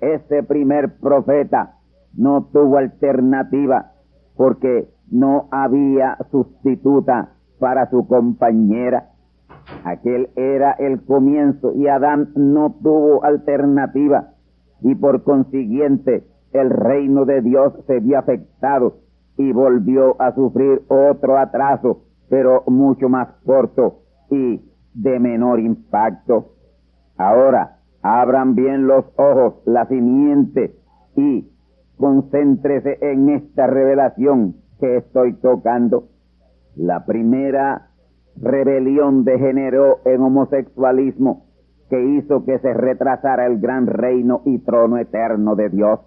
ese 0.00 0.42
primer 0.42 0.98
profeta, 0.98 1.76
no 2.14 2.44
tuvo 2.52 2.78
alternativa 2.78 3.92
porque 4.36 4.88
no 5.10 5.48
había 5.50 6.18
sustituta 6.30 7.32
para 7.58 7.88
su 7.90 8.06
compañera. 8.06 9.10
Aquel 9.84 10.30
era 10.36 10.72
el 10.72 11.04
comienzo 11.04 11.72
y 11.72 11.88
Adán 11.88 12.32
no 12.34 12.74
tuvo 12.82 13.24
alternativa 13.24 14.32
y 14.82 14.94
por 14.94 15.22
consiguiente 15.22 16.24
el 16.56 16.70
reino 16.70 17.24
de 17.24 17.42
Dios 17.42 17.72
se 17.86 18.00
vio 18.00 18.18
afectado 18.18 18.98
y 19.36 19.52
volvió 19.52 20.20
a 20.20 20.34
sufrir 20.34 20.82
otro 20.88 21.38
atraso, 21.38 22.02
pero 22.28 22.64
mucho 22.66 23.08
más 23.08 23.28
corto 23.44 24.00
y 24.30 24.60
de 24.94 25.18
menor 25.20 25.60
impacto. 25.60 26.52
Ahora, 27.16 27.78
abran 28.02 28.54
bien 28.54 28.86
los 28.86 29.04
ojos, 29.16 29.54
la 29.64 29.86
simiente, 29.86 30.76
y 31.16 31.50
concéntrese 31.96 32.98
en 33.00 33.28
esta 33.30 33.66
revelación 33.66 34.56
que 34.80 34.98
estoy 34.98 35.34
tocando. 35.34 36.08
La 36.76 37.06
primera 37.06 37.90
rebelión 38.36 39.24
degeneró 39.24 40.00
en 40.04 40.20
homosexualismo 40.20 41.46
que 41.88 42.02
hizo 42.02 42.44
que 42.44 42.58
se 42.58 42.74
retrasara 42.74 43.46
el 43.46 43.60
gran 43.60 43.86
reino 43.86 44.42
y 44.44 44.58
trono 44.58 44.98
eterno 44.98 45.56
de 45.56 45.70
Dios. 45.70 46.00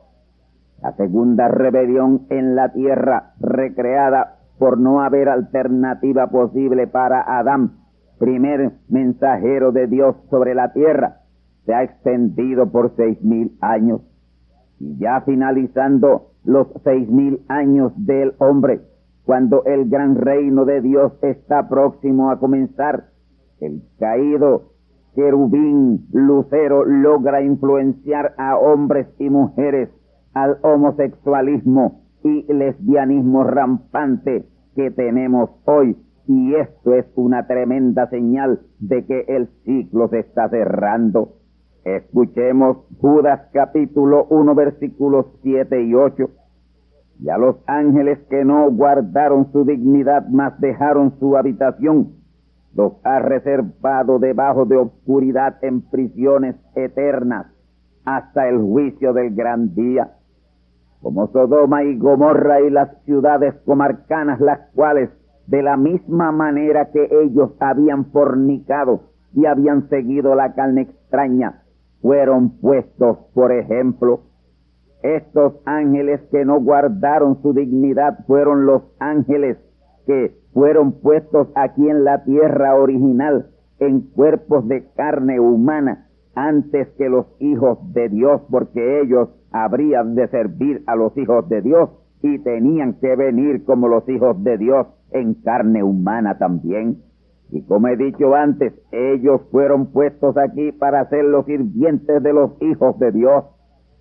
La 0.81 0.93
segunda 0.93 1.49
rebelión 1.49 2.25
en 2.29 2.55
la 2.55 2.71
tierra, 2.71 3.33
recreada 3.39 4.37
por 4.57 4.77
no 4.77 5.01
haber 5.01 5.27
alternativa 5.27 6.27
posible 6.27 6.87
para 6.87 7.21
Adán, 7.37 7.71
primer 8.17 8.71
mensajero 8.87 9.71
de 9.71 9.87
Dios 9.87 10.15
sobre 10.29 10.55
la 10.55 10.71
tierra, 10.71 11.17
se 11.65 11.73
ha 11.73 11.83
extendido 11.83 12.71
por 12.71 12.95
seis 12.95 13.21
mil 13.21 13.57
años. 13.59 14.01
Y 14.79 14.97
ya 14.97 15.21
finalizando 15.21 16.31
los 16.45 16.67
seis 16.83 17.09
mil 17.09 17.41
años 17.49 17.91
del 17.97 18.33
hombre, 18.37 18.81
cuando 19.25 19.63
el 19.65 19.89
gran 19.89 20.15
reino 20.15 20.63
de 20.63 20.81
Dios 20.81 21.11
está 21.21 21.67
próximo 21.67 22.31
a 22.31 22.39
comenzar, 22.39 23.09
el 23.59 23.83
caído 23.99 24.71
querubín 25.13 26.07
lucero 26.13 26.85
logra 26.85 27.41
influenciar 27.41 28.33
a 28.37 28.57
hombres 28.57 29.07
y 29.19 29.29
mujeres 29.29 29.89
al 30.39 30.57
homosexualismo 30.61 31.99
y 32.23 32.51
lesbianismo 32.53 33.43
rampante 33.43 34.45
que 34.73 34.89
tenemos 34.89 35.49
hoy. 35.65 35.97
Y 36.27 36.55
esto 36.55 36.93
es 36.93 37.05
una 37.15 37.45
tremenda 37.45 38.09
señal 38.09 38.61
de 38.79 39.05
que 39.05 39.25
el 39.27 39.49
ciclo 39.65 40.07
se 40.07 40.19
está 40.19 40.47
cerrando. 40.47 41.33
Escuchemos 41.83 42.77
Judas 43.01 43.49
capítulo 43.51 44.27
1 44.29 44.55
versículos 44.55 45.25
7 45.43 45.83
y 45.83 45.93
8. 45.93 46.29
Y 47.21 47.29
a 47.29 47.37
los 47.37 47.57
ángeles 47.67 48.19
que 48.29 48.45
no 48.45 48.71
guardaron 48.71 49.51
su 49.51 49.65
dignidad, 49.65 50.25
mas 50.29 50.57
dejaron 50.61 51.19
su 51.19 51.35
habitación, 51.35 52.13
los 52.75 52.93
ha 53.03 53.19
reservado 53.19 54.19
debajo 54.19 54.65
de 54.65 54.77
obscuridad 54.77 55.57
en 55.61 55.81
prisiones 55.81 56.55
eternas 56.75 57.47
hasta 58.05 58.47
el 58.47 58.59
juicio 58.59 59.11
del 59.11 59.35
gran 59.35 59.75
día 59.75 60.13
como 61.01 61.27
Sodoma 61.27 61.83
y 61.83 61.97
Gomorra 61.97 62.61
y 62.61 62.69
las 62.69 62.89
ciudades 63.03 63.55
comarcanas, 63.65 64.39
las 64.39 64.59
cuales, 64.75 65.09
de 65.47 65.63
la 65.63 65.77
misma 65.77 66.31
manera 66.31 66.91
que 66.91 67.07
ellos 67.23 67.51
habían 67.59 68.05
fornicado 68.11 69.01
y 69.33 69.45
habían 69.45 69.89
seguido 69.89 70.35
la 70.35 70.53
carne 70.53 70.81
extraña, 70.81 71.63
fueron 72.01 72.59
puestos 72.59 73.17
por 73.33 73.51
ejemplo. 73.51 74.21
Estos 75.01 75.53
ángeles 75.65 76.21
que 76.29 76.43
no 76.43 76.59
guardaron 76.59 77.41
su 77.41 77.53
dignidad 77.53 78.25
fueron 78.27 78.65
los 78.65 78.83
ángeles 78.99 79.57
que 80.05 80.35
fueron 80.53 80.91
puestos 80.99 81.47
aquí 81.55 81.87
en 81.87 82.03
la 82.03 82.23
tierra 82.23 82.75
original 82.75 83.49
en 83.79 84.01
cuerpos 84.01 84.67
de 84.67 84.85
carne 84.95 85.39
humana 85.39 86.09
antes 86.35 86.87
que 86.97 87.09
los 87.09 87.25
hijos 87.39 87.77
de 87.93 88.09
Dios, 88.09 88.41
porque 88.49 89.01
ellos 89.01 89.29
habrían 89.51 90.15
de 90.15 90.27
servir 90.27 90.83
a 90.87 90.95
los 90.95 91.15
hijos 91.17 91.47
de 91.49 91.61
Dios 91.61 91.89
y 92.21 92.39
tenían 92.39 92.95
que 92.99 93.15
venir 93.15 93.63
como 93.63 93.87
los 93.87 94.07
hijos 94.09 94.43
de 94.43 94.57
Dios 94.57 94.87
en 95.11 95.35
carne 95.35 95.83
humana 95.83 96.37
también. 96.37 97.01
Y 97.51 97.63
como 97.63 97.87
he 97.87 97.97
dicho 97.97 98.35
antes, 98.35 98.73
ellos 98.91 99.41
fueron 99.51 99.87
puestos 99.91 100.37
aquí 100.37 100.71
para 100.71 101.09
ser 101.09 101.25
los 101.25 101.45
sirvientes 101.45 102.21
de 102.21 102.33
los 102.33 102.51
hijos 102.61 102.99
de 102.99 103.11
Dios, 103.11 103.45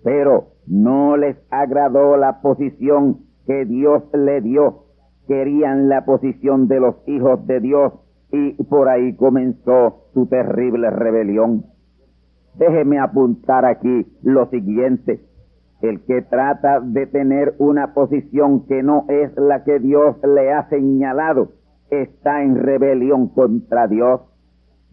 pero 0.03 0.49
no 0.67 1.17
les 1.17 1.37
agradó 1.49 2.15
la 2.15 2.41
posición 2.41 3.21
que 3.47 3.65
Dios 3.65 4.03
le 4.13 4.41
dio. 4.41 4.83
Querían 5.27 5.89
la 5.89 6.05
posición 6.05 6.67
de 6.67 6.79
los 6.79 6.95
hijos 7.07 7.45
de 7.47 7.59
Dios 7.59 7.93
y 8.31 8.51
por 8.63 8.89
ahí 8.89 9.15
comenzó 9.15 10.05
su 10.13 10.27
terrible 10.27 10.91
rebelión. 10.91 11.65
Déjeme 12.55 12.99
apuntar 12.99 13.65
aquí 13.65 14.05
lo 14.21 14.47
siguiente. 14.49 15.21
El 15.81 16.01
que 16.01 16.21
trata 16.21 16.81
de 16.81 17.05
tener 17.07 17.55
una 17.57 17.93
posición 17.93 18.65
que 18.65 18.83
no 18.83 19.05
es 19.07 19.35
la 19.37 19.63
que 19.63 19.79
Dios 19.79 20.17
le 20.23 20.51
ha 20.51 20.67
señalado, 20.67 21.53
está 21.89 22.43
en 22.43 22.55
rebelión 22.55 23.29
contra 23.29 23.87
Dios. 23.87 24.21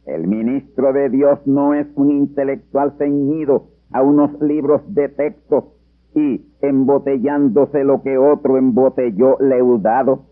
El 0.05 0.27
ministro 0.27 0.93
de 0.93 1.09
Dios 1.09 1.39
no 1.45 1.73
es 1.73 1.87
un 1.95 2.11
intelectual 2.11 2.93
ceñido 2.97 3.67
a 3.91 4.01
unos 4.01 4.39
libros 4.41 4.81
de 4.93 5.09
texto 5.09 5.73
y 6.15 6.45
embotellándose 6.61 7.83
lo 7.83 8.01
que 8.01 8.17
otro 8.17 8.57
embotelló 8.57 9.37
leudado. 9.39 10.25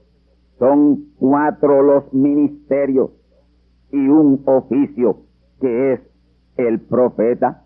Son 0.58 1.10
cuatro 1.20 1.84
los 1.84 2.12
ministerios 2.14 3.12
y 3.92 4.08
un 4.08 4.42
oficio 4.46 5.18
que 5.62 5.94
es 5.94 6.02
el 6.58 6.80
profeta. 6.82 7.66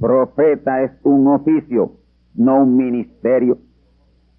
Profeta 0.00 0.82
es 0.82 0.90
un 1.04 1.28
oficio 1.28 2.01
no 2.34 2.62
un 2.62 2.76
ministerio. 2.76 3.58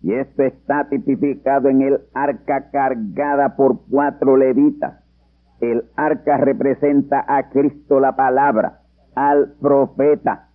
Y 0.01 0.13
esto 0.13 0.43
está 0.43 0.89
tipificado 0.89 1.69
en 1.69 1.81
el 1.81 2.01
arca 2.13 2.69
cargada 2.71 3.55
por 3.55 3.79
cuatro 3.89 4.35
levitas. 4.37 5.01
El 5.61 5.85
arca 5.95 6.37
representa 6.37 7.23
a 7.27 7.49
Cristo 7.49 7.99
la 7.99 8.15
palabra, 8.15 8.81
al 9.15 9.53
profeta, 9.61 10.49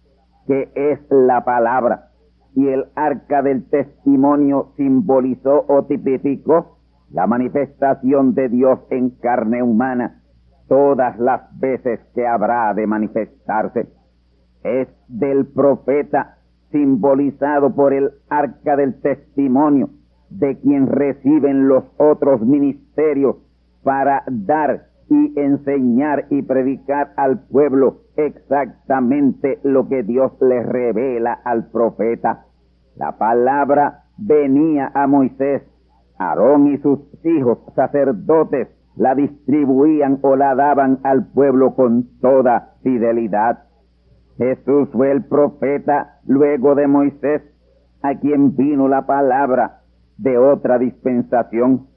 que 0.46 0.70
es 0.74 1.01
la 1.11 1.44
palabra. 1.44 2.11
Y 2.55 2.68
el 2.68 2.87
arca 2.94 3.42
del 3.42 3.68
testimonio 3.70 4.72
simbolizó 4.77 5.64
o 5.68 5.85
tipificó 5.85 6.79
la 7.11 7.27
manifestación 7.27 8.35
de 8.35 8.48
Dios 8.48 8.81
en 8.90 9.11
carne 9.11 9.62
humana 9.62 10.22
todas 10.68 11.18
las 11.18 11.59
veces 11.59 12.01
que 12.14 12.27
habrá 12.27 12.72
de 12.74 12.87
manifestarse. 12.87 13.88
Es 14.62 14.88
del 15.09 15.46
profeta 15.46 16.38
simbolizado 16.70 17.74
por 17.74 17.92
el 17.92 18.11
arca 18.28 18.76
del 18.76 19.00
testimonio, 19.00 19.90
de 20.31 20.59
quien 20.59 20.87
reciben 20.87 21.68
los 21.68 21.85
otros 21.96 22.40
ministerios 22.42 23.37
para 23.83 24.24
dar 24.26 24.88
y 25.11 25.40
enseñar 25.40 26.26
y 26.31 26.42
predicar 26.42 27.12
al 27.16 27.40
pueblo 27.46 28.02
exactamente 28.16 29.59
lo 29.62 29.88
que 29.88 30.02
Dios 30.02 30.33
le 30.40 30.62
revela 30.62 31.33
al 31.33 31.70
profeta. 31.70 32.44
La 32.96 33.16
palabra 33.16 34.04
venía 34.18 34.90
a 34.92 35.07
Moisés, 35.07 35.62
Aarón 36.18 36.66
y 36.66 36.78
sus 36.78 37.00
hijos 37.24 37.59
sacerdotes 37.74 38.68
la 38.96 39.14
distribuían 39.14 40.18
o 40.22 40.35
la 40.35 40.57
daban 40.57 40.98
al 41.04 41.26
pueblo 41.28 41.74
con 41.74 42.18
toda 42.20 42.74
fidelidad. 42.83 43.67
Jesús 44.38 44.88
fue 44.92 45.11
el 45.11 45.24
profeta 45.24 46.20
luego 46.27 46.77
de 46.77 46.87
Moisés, 46.87 47.42
a 48.03 48.14
quien 48.14 48.57
vino 48.57 48.87
la 48.88 49.05
palabra 49.05 49.81
de 50.16 50.38
otra 50.38 50.79
dispensación. 50.79 51.88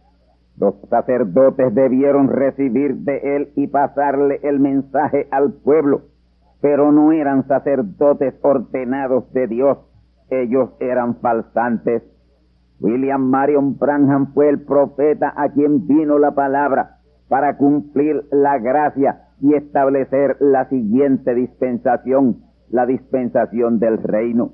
Los 0.57 0.75
sacerdotes 0.89 1.73
debieron 1.73 2.27
recibir 2.27 2.95
de 2.97 3.35
él 3.35 3.51
y 3.55 3.67
pasarle 3.67 4.39
el 4.43 4.59
mensaje 4.59 5.27
al 5.31 5.53
pueblo, 5.53 6.01
pero 6.61 6.91
no 6.91 7.11
eran 7.11 7.47
sacerdotes 7.47 8.33
ordenados 8.41 9.31
de 9.33 9.47
Dios, 9.47 9.77
ellos 10.31 10.71
eran 10.79 11.17
falsantes. 11.17 12.03
William 12.79 13.21
Marion 13.21 13.77
Branham 13.77 14.33
fue 14.33 14.49
el 14.49 14.61
profeta 14.61 15.31
a 15.35 15.49
quien 15.49 15.85
vino 15.85 16.17
la 16.17 16.31
palabra 16.31 16.97
para 17.29 17.57
cumplir 17.57 18.25
la 18.31 18.57
gracia 18.57 19.27
y 19.41 19.55
establecer 19.55 20.37
la 20.39 20.69
siguiente 20.69 21.33
dispensación, 21.33 22.43
la 22.69 22.85
dispensación 22.85 23.79
del 23.79 23.97
reino. 24.01 24.51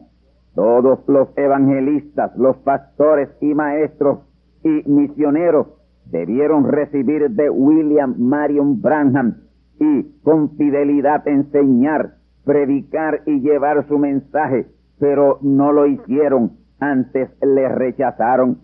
Todos 0.56 1.00
los 1.08 1.30
evangelistas, 1.38 2.36
los 2.36 2.58
pastores 2.58 3.30
y 3.41 3.54
maestros 3.54 4.19
y 4.63 4.89
misioneros 4.89 5.67
debieron 6.06 6.67
recibir 6.67 7.30
de 7.30 7.50
William 7.50 8.15
Marion 8.17 8.82
Branham 8.82 9.36
y 9.80 10.04
con 10.23 10.58
fidelidad 10.58 11.28
enseñar, 11.28 12.15
predicar 12.43 13.21
y 13.26 13.41
llevar 13.41 13.88
su 13.88 14.00
mensaje, 14.00 14.67
pero 15.00 15.38
no 15.41 15.71
lo 15.71 15.86
hicieron, 15.86 16.54
antes 16.80 17.30
le 17.41 17.69
rechazaron. 17.69 18.62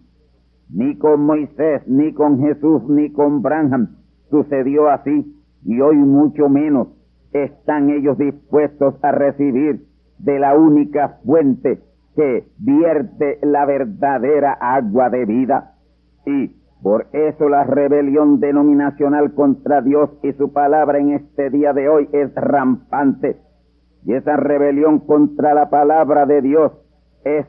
Ni 0.69 0.97
con 0.97 1.21
Moisés, 1.21 1.83
ni 1.85 2.13
con 2.13 2.39
Jesús, 2.39 2.81
ni 2.87 3.11
con 3.11 3.43
Branham 3.43 3.97
sucedió 4.33 4.89
así, 4.89 5.42
y 5.65 5.79
hoy 5.81 5.97
mucho 5.97 6.49
menos 6.49 6.87
están 7.31 7.89
ellos 7.89 8.17
dispuestos 8.17 8.95
a 9.01 9.11
recibir 9.11 9.85
de 10.19 10.39
la 10.39 10.55
única 10.55 11.19
fuente 11.25 11.81
que 12.15 12.47
vierte 12.57 13.39
la 13.41 13.65
verdadera 13.65 14.53
agua 14.53 15.09
de 15.09 15.25
vida. 15.25 15.75
Y 16.25 16.55
por 16.81 17.07
eso 17.13 17.49
la 17.49 17.63
rebelión 17.63 18.39
denominacional 18.39 19.33
contra 19.33 19.81
Dios 19.81 20.09
y 20.21 20.33
su 20.33 20.51
palabra 20.51 20.99
en 20.99 21.13
este 21.13 21.49
día 21.49 21.73
de 21.73 21.89
hoy 21.89 22.09
es 22.11 22.33
rampante. 22.35 23.37
Y 24.05 24.13
esa 24.13 24.35
rebelión 24.35 24.99
contra 24.99 25.53
la 25.53 25.69
palabra 25.69 26.25
de 26.25 26.41
Dios 26.41 26.73
es 27.23 27.45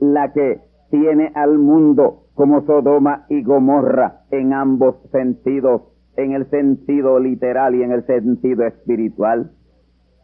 la 0.00 0.32
que 0.32 0.60
tiene 0.90 1.30
al 1.34 1.58
mundo 1.58 2.24
como 2.34 2.62
Sodoma 2.62 3.24
y 3.28 3.42
Gomorra 3.42 4.22
en 4.30 4.52
ambos 4.52 4.96
sentidos, 5.12 5.82
en 6.16 6.32
el 6.32 6.48
sentido 6.50 7.18
literal 7.18 7.74
y 7.74 7.82
en 7.82 7.92
el 7.92 8.06
sentido 8.06 8.64
espiritual. 8.64 9.50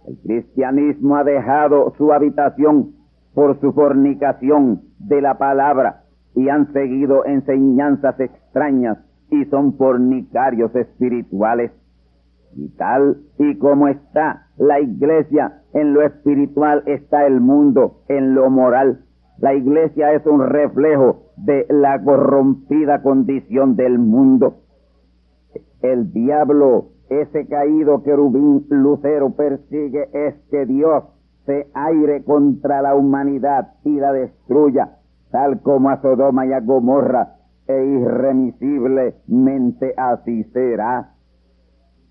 El 0.07 0.19
cristianismo 0.19 1.17
ha 1.17 1.25
dejado 1.25 1.93
su 1.97 2.13
habitación 2.13 2.95
por 3.35 3.61
su 3.61 3.73
fornicación 3.73 4.83
de 4.99 5.21
la 5.21 5.39
palabra 5.39 6.05
y 6.35 6.49
han 6.49 6.73
seguido 6.73 7.25
enseñanzas 7.25 8.19
extrañas 8.21 8.99
y 9.31 9.45
son 9.47 9.77
fornicarios 9.77 10.75
espirituales. 10.75 11.73
Y 12.57 12.69
tal 12.71 13.19
y 13.39 13.57
como 13.59 13.89
está 13.89 14.47
la 14.57 14.81
iglesia 14.81 15.63
en 15.75 15.93
lo 15.93 16.03
espiritual, 16.03 16.83
está 16.87 17.27
el 17.27 17.41
mundo 17.41 18.03
en 18.09 18.35
lo 18.35 18.51
moral. 18.51 19.05
La 19.39 19.55
iglesia 19.55 20.15
es 20.15 20.27
un 20.27 20.41
reflejo 20.41 21.27
de 21.37 21.67
la 21.69 22.03
corrompida 22.03 23.03
condición 23.03 23.77
del 23.77 23.99
mundo. 23.99 24.63
El 25.83 26.13
diablo, 26.13 26.87
ese 27.09 27.47
caído 27.47 28.03
querubín 28.03 28.67
lucero, 28.69 29.31
persigue 29.31 30.09
es 30.13 30.35
que 30.51 30.67
Dios 30.67 31.05
se 31.47 31.69
aire 31.73 32.23
contra 32.25 32.83
la 32.83 32.95
humanidad 32.95 33.73
y 33.85 33.99
la 33.99 34.13
destruya, 34.13 34.99
tal 35.31 35.63
como 35.63 35.89
a 35.91 36.03
Sodoma 36.03 36.45
y 36.47 36.53
a 36.53 36.61
Gomorra, 36.61 37.37
e 37.67 37.85
irremisiblemente 37.85 39.95
así 39.97 40.45
será. 40.53 41.15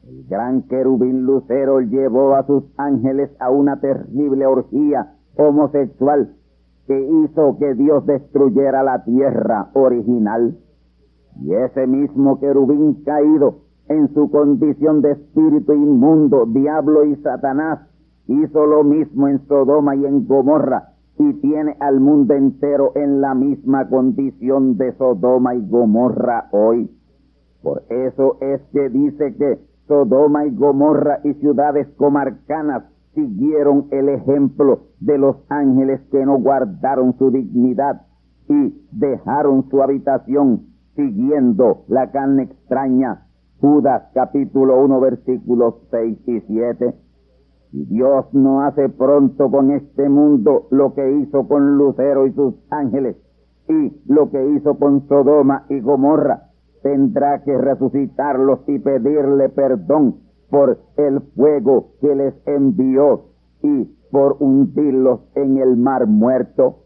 El 0.08 0.26
gran 0.28 0.64
querubín 0.64 1.22
lucero 1.24 1.82
llevó 1.82 2.36
a 2.36 2.46
sus 2.46 2.64
ángeles 2.78 3.30
a 3.40 3.50
una 3.50 3.80
terrible 3.82 4.46
orgía 4.46 5.16
homosexual 5.36 6.34
que 6.88 7.00
hizo 7.00 7.58
que 7.60 7.74
Dios 7.74 8.06
destruyera 8.06 8.84
la 8.84 9.04
tierra 9.04 9.70
original. 9.74 10.58
Y 11.42 11.54
ese 11.54 11.88
mismo 11.88 12.40
querubín 12.40 13.04
caído 13.04 13.60
en 13.90 14.14
su 14.14 14.30
condición 14.30 15.02
de 15.02 15.12
espíritu 15.12 15.74
inmundo, 15.74 16.46
diablo 16.46 17.06
y 17.06 17.16
Satanás, 17.18 17.80
hizo 18.28 18.66
lo 18.66 18.84
mismo 18.84 19.28
en 19.28 19.40
Sodoma 19.48 19.96
y 19.96 20.06
en 20.06 20.28
Gomorra 20.28 20.94
y 21.20 21.34
tiene 21.36 21.76
al 21.80 22.00
mundo 22.00 22.34
entero 22.34 22.92
en 22.96 23.22
la 23.22 23.34
misma 23.34 23.90
condición 23.90 24.78
de 24.78 24.94
Sodoma 24.94 25.56
y 25.56 25.68
Gomorra 25.68 26.48
hoy. 26.52 26.92
Por 27.64 27.84
eso 27.90 28.38
es 28.42 28.62
que 28.72 28.90
dice 28.90 29.36
que 29.36 29.60
Sodoma 29.88 30.46
y 30.46 30.56
Gomorra 30.56 31.20
y 31.24 31.34
ciudades 31.36 31.88
comarcanas 31.98 32.84
siguieron 33.16 33.88
el 33.92 34.10
ejemplo 34.10 34.82
de 35.00 35.18
los 35.18 35.38
ángeles 35.50 36.02
que 36.12 36.24
no 36.24 36.38
guardaron 36.38 37.18
su 37.18 37.32
dignidad 37.32 38.02
y 38.48 38.80
dejaron 38.92 39.68
su 39.70 39.82
habitación 39.82 40.77
siguiendo 40.98 41.86
la 41.88 42.12
carne 42.12 42.44
extraña. 42.44 43.28
Judas 43.62 44.04
capítulo 44.14 44.84
1 44.84 45.00
versículos 45.00 45.76
6 45.92 46.18
y 46.26 46.42
7. 46.42 46.96
Y 47.72 47.86
Dios 47.86 48.26
no 48.34 48.64
hace 48.64 48.90
pronto 48.90 49.50
con 49.50 49.72
este 49.72 50.10
mundo 50.10 50.68
lo 50.72 50.94
que 50.94 51.20
hizo 51.20 51.48
con 51.48 51.78
Lucero 51.78 52.28
y 52.28 52.34
sus 52.34 52.56
ángeles 52.70 53.16
y 53.70 54.02
lo 54.08 54.32
que 54.32 54.44
hizo 54.50 54.78
con 54.80 55.08
Sodoma 55.08 55.66
y 55.70 55.80
Gomorra. 55.82 56.50
Tendrá 56.82 57.44
que 57.44 57.58
resucitarlos 57.58 58.60
y 58.68 58.80
pedirle 58.80 59.50
perdón 59.50 60.18
por 60.50 60.80
el 60.96 61.22
fuego 61.36 61.92
que 62.02 62.16
les 62.16 62.34
envió 62.48 63.26
y 63.62 63.86
por 64.12 64.38
hundirlos 64.40 65.20
en 65.36 65.58
el 65.58 65.76
mar 65.78 66.08
muerto. 66.08 66.84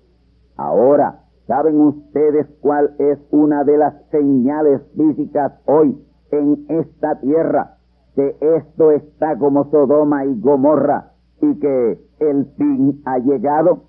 Ahora, 0.57 1.20
¿saben 1.51 1.81
ustedes 1.81 2.47
cuál 2.61 2.95
es 2.97 3.19
una 3.29 3.65
de 3.65 3.77
las 3.77 3.93
señales 4.09 4.81
físicas 4.95 5.51
hoy 5.65 6.01
en 6.31 6.65
esta 6.69 7.19
tierra? 7.19 7.75
Que 8.15 8.37
esto 8.39 8.91
está 8.91 9.37
como 9.37 9.69
Sodoma 9.69 10.23
y 10.23 10.39
Gomorra 10.39 11.11
y 11.41 11.59
que 11.59 11.99
el 12.19 12.45
fin 12.55 13.01
ha 13.03 13.17
llegado. 13.17 13.83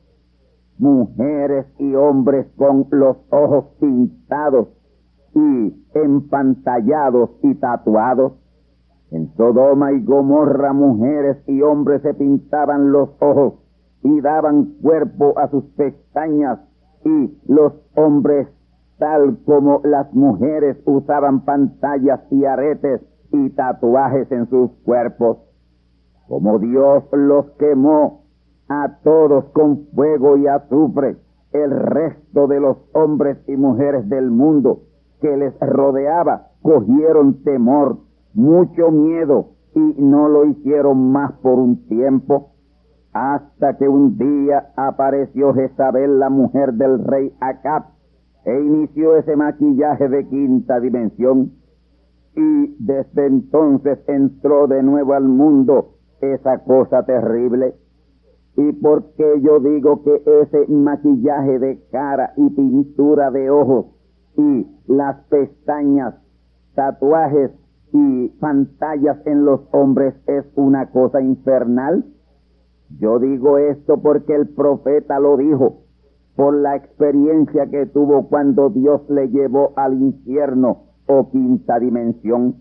Mujeres 0.79 1.66
y 1.79 1.94
hombres 1.94 2.48
con 2.57 2.88
los 2.90 3.18
ojos 3.31 3.66
pintados 3.79 4.66
y 5.33 5.87
empantallados 5.94 7.31
y 7.42 7.55
tatuados 7.55 8.33
en 9.12 9.33
Sodoma 9.37 9.92
y 9.92 10.03
Gomorra 10.05 10.72
mujeres 10.72 11.37
y 11.46 11.62
hombres 11.62 12.03
se 12.03 12.12
pintaban 12.14 12.90
los 12.90 13.11
ojos 13.20 13.55
y 14.03 14.20
daban 14.20 14.79
cuerpo 14.83 15.38
a 15.38 15.48
sus 15.48 15.62
pestañas 15.77 16.59
y 17.05 17.38
los 17.47 17.73
hombres 17.95 18.49
tal 18.99 19.38
como 19.45 19.81
las 19.85 20.12
mujeres 20.15 20.77
usaban 20.85 21.45
pantallas 21.45 22.21
y 22.31 22.45
aretes 22.45 23.01
y 23.33 23.51
tatuajes 23.51 24.31
en 24.31 24.49
sus 24.49 24.71
cuerpos. 24.85 25.38
Como 26.29 26.59
Dios 26.59 27.05
los 27.12 27.51
quemó 27.59 28.23
a 28.69 28.99
todos 29.03 29.47
con 29.47 29.87
fuego 29.95 30.37
y 30.37 30.47
azufre, 30.47 31.17
el 31.53 31.71
resto 31.71 32.47
de 32.47 32.61
los 32.61 32.79
hombres 32.93 33.38
y 33.47 33.57
mujeres 33.57 34.09
del 34.09 34.31
mundo 34.31 34.83
que 35.21 35.37
les 35.37 35.59
rodeaba 35.61 36.49
cogieron 36.62 37.43
temor 37.43 37.99
mucho 38.35 38.91
miedo 38.91 39.51
y 39.75 39.81
no 39.99 40.29
lo 40.29 40.45
hicieron 40.45 41.12
más 41.12 41.33
por 41.43 41.59
un 41.59 41.87
tiempo, 41.88 42.52
hasta 43.12 43.77
que 43.77 43.88
un 43.88 44.16
día 44.16 44.72
apareció 44.77 45.53
Jezabel, 45.53 46.18
la 46.18 46.31
mujer 46.31 46.75
del 46.75 47.05
rey 47.05 47.33
Acab, 47.40 47.85
e 48.44 48.61
inició 48.61 49.16
ese 49.16 49.37
maquillaje 49.37 50.09
de 50.09 50.27
quinta 50.29 50.81
dimensión, 50.81 51.53
y 52.35 52.77
desde 52.79 53.27
entonces 53.27 53.98
entró 54.09 54.66
de 54.66 54.83
nuevo 54.83 55.12
al 55.12 55.29
mundo 55.29 55.96
esa 56.20 56.59
cosa 56.64 57.05
terrible. 57.05 57.75
¿Y 58.57 58.72
por 58.72 59.12
qué 59.14 59.40
yo 59.40 59.61
digo 59.61 60.03
que 60.03 60.22
ese 60.42 60.66
maquillaje 60.68 61.59
de 61.59 61.83
cara 61.90 62.33
y 62.37 62.48
pintura 62.51 63.31
de 63.31 63.51
ojos 63.51 63.87
y 64.37 64.66
las 64.87 65.25
pestañas, 65.27 66.14
tatuajes 66.75 67.51
y 67.92 68.29
pantallas 68.40 69.18
en 69.27 69.44
los 69.44 69.61
hombres 69.72 70.14
es 70.27 70.44
una 70.57 70.90
cosa 70.90 71.20
infernal? 71.20 72.05
Yo 72.98 73.18
digo 73.18 73.59
esto 73.59 74.00
porque 74.02 74.35
el 74.35 74.48
profeta 74.48 75.18
lo 75.18 75.37
dijo 75.37 75.83
por 76.37 76.55
la 76.55 76.76
experiencia 76.76 77.66
que 77.66 77.87
tuvo 77.87 78.28
cuando 78.28 78.70
Dios 78.70 79.02
le 79.09 79.28
llevó 79.28 79.72
al 79.76 80.00
infierno 80.00 80.85
o 81.07 81.31
quinta 81.31 81.78
dimensión. 81.78 82.57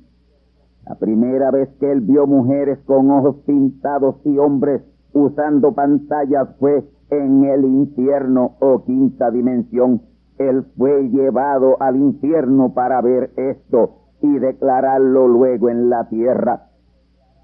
La 0.85 0.95
primera 0.95 1.51
vez 1.51 1.69
que 1.79 1.91
él 1.91 2.01
vio 2.01 2.27
mujeres 2.27 2.79
con 2.85 3.11
ojos 3.11 3.37
pintados 3.45 4.15
y 4.25 4.37
hombres 4.37 4.81
usando 5.13 5.73
pantallas 5.73 6.49
fue 6.59 6.83
en 7.09 7.43
el 7.43 7.65
infierno 7.65 8.55
o 8.59 8.83
quinta 8.83 9.31
dimensión. 9.31 10.01
Él 10.37 10.65
fue 10.77 11.09
llevado 11.09 11.77
al 11.81 11.97
infierno 11.97 12.73
para 12.73 13.01
ver 13.01 13.31
esto 13.35 13.97
y 14.21 14.39
declararlo 14.39 15.27
luego 15.27 15.69
en 15.69 15.89
la 15.89 16.09
tierra. 16.09 16.70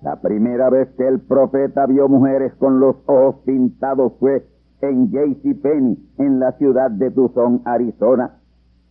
La 0.02 0.18
primera 0.22 0.70
vez 0.70 0.90
que 0.96 1.08
el 1.08 1.20
profeta 1.22 1.86
vio 1.88 2.08
mujeres 2.08 2.54
con 2.56 2.80
los 2.80 2.98
ojos 3.08 3.38
pintados 3.46 4.14
fue 4.20 4.46
en 4.82 5.10
Penny, 5.10 5.98
en 6.20 6.40
la 6.40 6.52
ciudad 6.54 6.92
de 6.92 7.10
Tucson, 7.10 7.62
Arizona. 7.66 8.38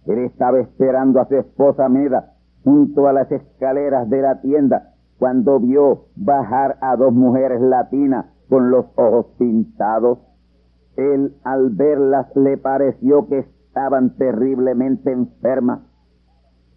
Él 0.06 0.18
estaba 0.18 0.58
esperando 0.58 1.20
a 1.20 1.28
su 1.28 1.36
esposa 1.36 1.88
Meda 1.88 2.32
junto 2.64 3.06
a 3.06 3.12
las 3.12 3.30
escaleras 3.30 4.10
de 4.10 4.22
la 4.22 4.40
tienda 4.40 4.94
cuando 5.18 5.60
vio 5.60 6.06
bajar 6.16 6.76
a 6.80 6.96
dos 6.96 7.12
mujeres 7.12 7.60
latinas 7.60 8.26
con 8.48 8.70
los 8.70 8.86
ojos 8.96 9.26
pintados. 9.38 10.18
Él 10.96 11.36
al 11.44 11.70
verlas 11.70 12.26
le 12.34 12.58
pareció 12.58 13.28
que 13.28 13.38
estaban 13.38 14.16
terriblemente 14.16 15.12
enfermas 15.12 15.80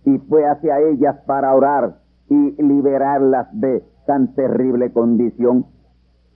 y 0.06 0.18
fue 0.20 0.46
hacia 0.46 0.80
ellas 0.80 1.18
para 1.26 1.56
orar 1.56 2.00
y 2.30 2.62
liberarlas 2.62 3.48
de 3.60 3.84
tan 4.10 4.34
terrible 4.34 4.92
condición. 4.92 5.68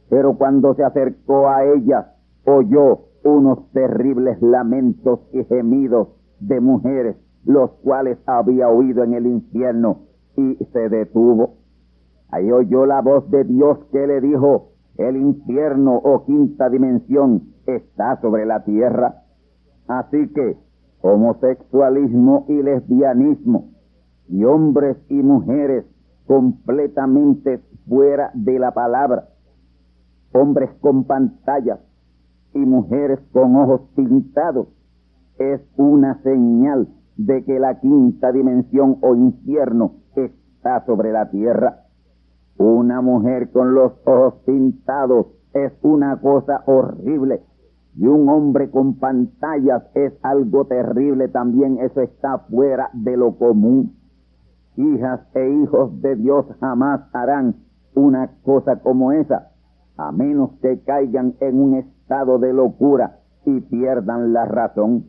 Pero 0.08 0.38
cuando 0.38 0.76
se 0.76 0.84
acercó 0.84 1.50
a 1.50 1.66
ellas, 1.66 2.06
oyó 2.46 3.06
unos 3.24 3.72
terribles 3.72 4.40
lamentos 4.44 5.22
y 5.32 5.44
gemidos 5.46 6.10
de 6.40 6.60
mujeres 6.60 7.16
los 7.46 7.72
cuales 7.84 8.20
había 8.28 8.70
oído 8.70 9.04
en 9.04 9.16
el 9.16 9.26
infierno, 9.26 10.04
y 10.38 10.56
se 10.72 10.88
detuvo. 10.88 11.56
Ahí 12.30 12.52
oyó 12.52 12.86
la 12.86 13.02
voz 13.02 13.30
de 13.32 13.44
Dios 13.44 13.80
que 13.92 14.06
le 14.06 14.22
dijo, 14.22 14.70
el 14.98 15.18
infierno 15.18 15.96
o 15.96 16.26
quinta 16.26 16.70
dimensión 16.70 17.54
está 17.66 18.22
sobre 18.22 18.46
la 18.46 18.64
tierra. 18.64 19.24
Así 19.88 20.30
que 20.30 20.58
homosexualismo 21.02 22.46
y 22.48 22.62
lesbianismo 22.62 23.72
y 24.30 24.44
hombres 24.46 24.96
y 25.10 25.16
mujeres 25.16 25.86
completamente 26.28 27.60
fuera 27.88 28.32
de 28.34 28.60
la 28.60 28.74
palabra, 28.74 29.30
hombres 30.34 30.70
con 30.82 31.04
pantallas 31.04 31.80
y 32.54 32.60
mujeres 32.60 33.20
con 33.32 33.56
ojos 33.56 33.82
pintados, 33.96 34.68
es 35.38 35.62
una 35.78 36.22
señal 36.24 36.88
de 37.18 37.44
que 37.44 37.60
la 37.60 37.80
quinta 37.80 38.32
dimensión 38.32 38.98
o 39.02 39.16
infierno 39.16 39.96
está 40.16 40.86
sobre 40.86 41.12
la 41.12 41.30
tierra. 41.30 41.84
Una 42.58 43.02
mujer 43.02 43.52
con 43.52 43.74
los 43.74 43.94
ojos 44.06 44.36
pintados 44.46 45.28
es 45.54 45.72
una 45.82 46.20
cosa 46.22 46.64
horrible. 46.66 47.42
Y 47.96 48.08
un 48.08 48.28
hombre 48.30 48.72
con 48.72 48.96
pantallas 48.96 49.84
es 49.94 50.14
algo 50.24 50.66
terrible 50.66 51.28
también. 51.28 51.78
Eso 51.80 52.02
está 52.02 52.40
fuera 52.50 52.90
de 52.94 53.18
lo 53.18 53.38
común. 53.38 53.96
Hijas 54.76 55.22
e 55.36 55.50
hijos 55.50 56.02
de 56.02 56.16
Dios 56.16 56.46
jamás 56.60 57.02
harán 57.14 57.56
una 57.96 58.32
cosa 58.44 58.78
como 58.78 59.12
esa, 59.12 59.52
a 59.98 60.12
menos 60.12 60.52
que 60.62 60.82
caigan 60.82 61.36
en 61.40 61.62
un 61.62 61.76
estado 61.76 62.40
de 62.40 62.54
locura 62.54 63.20
y 63.46 63.62
pierdan 63.62 64.34
la 64.34 64.46
razón. 64.46 65.06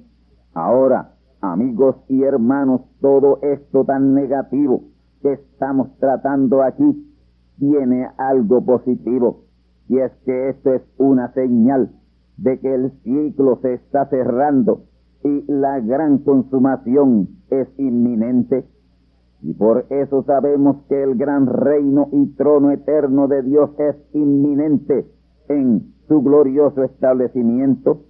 Ahora, 0.52 1.14
amigos 1.40 1.96
y 2.08 2.22
hermanos, 2.22 2.82
todo 3.00 3.38
esto 3.42 3.84
tan 3.84 4.14
negativo 4.14 4.82
que 5.22 5.32
estamos 5.32 5.96
tratando 5.98 6.62
aquí 6.62 7.10
tiene 7.58 8.08
algo 8.18 8.64
positivo, 8.64 9.44
y 9.88 9.98
es 9.98 10.12
que 10.26 10.50
esto 10.50 10.74
es 10.74 10.82
una 10.98 11.32
señal 11.32 11.90
de 12.36 12.58
que 12.60 12.74
el 12.74 12.90
ciclo 13.02 13.58
se 13.62 13.74
está 13.74 14.06
cerrando 14.06 14.84
y 15.22 15.44
la 15.50 15.80
gran 15.80 16.18
consumación 16.18 17.28
es 17.50 17.68
inminente. 17.78 18.66
Y 19.44 19.52
por 19.52 19.84
eso 19.90 20.22
sabemos 20.22 20.86
que 20.88 21.02
el 21.02 21.16
gran 21.16 21.46
reino 21.46 22.08
y 22.12 22.34
trono 22.34 22.70
eterno 22.70 23.28
de 23.28 23.42
Dios 23.42 23.70
es 23.78 23.94
inminente 24.14 25.06
en 25.50 25.92
su 26.08 26.22
glorioso 26.22 26.82
establecimiento. 26.82 28.04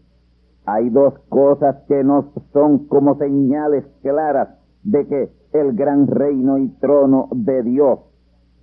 Hay 0.64 0.90
dos 0.90 1.18
cosas 1.29 1.83
que 1.88 2.05
nos 2.05 2.27
son 2.53 2.87
como 2.87 3.18
señales 3.18 3.85
claras 4.01 4.61
de 4.85 5.09
que 5.09 5.33
el 5.53 5.75
gran 5.75 6.07
reino 6.07 6.57
y 6.59 6.68
trono 6.79 7.27
de 7.33 7.64
Dios 7.64 7.99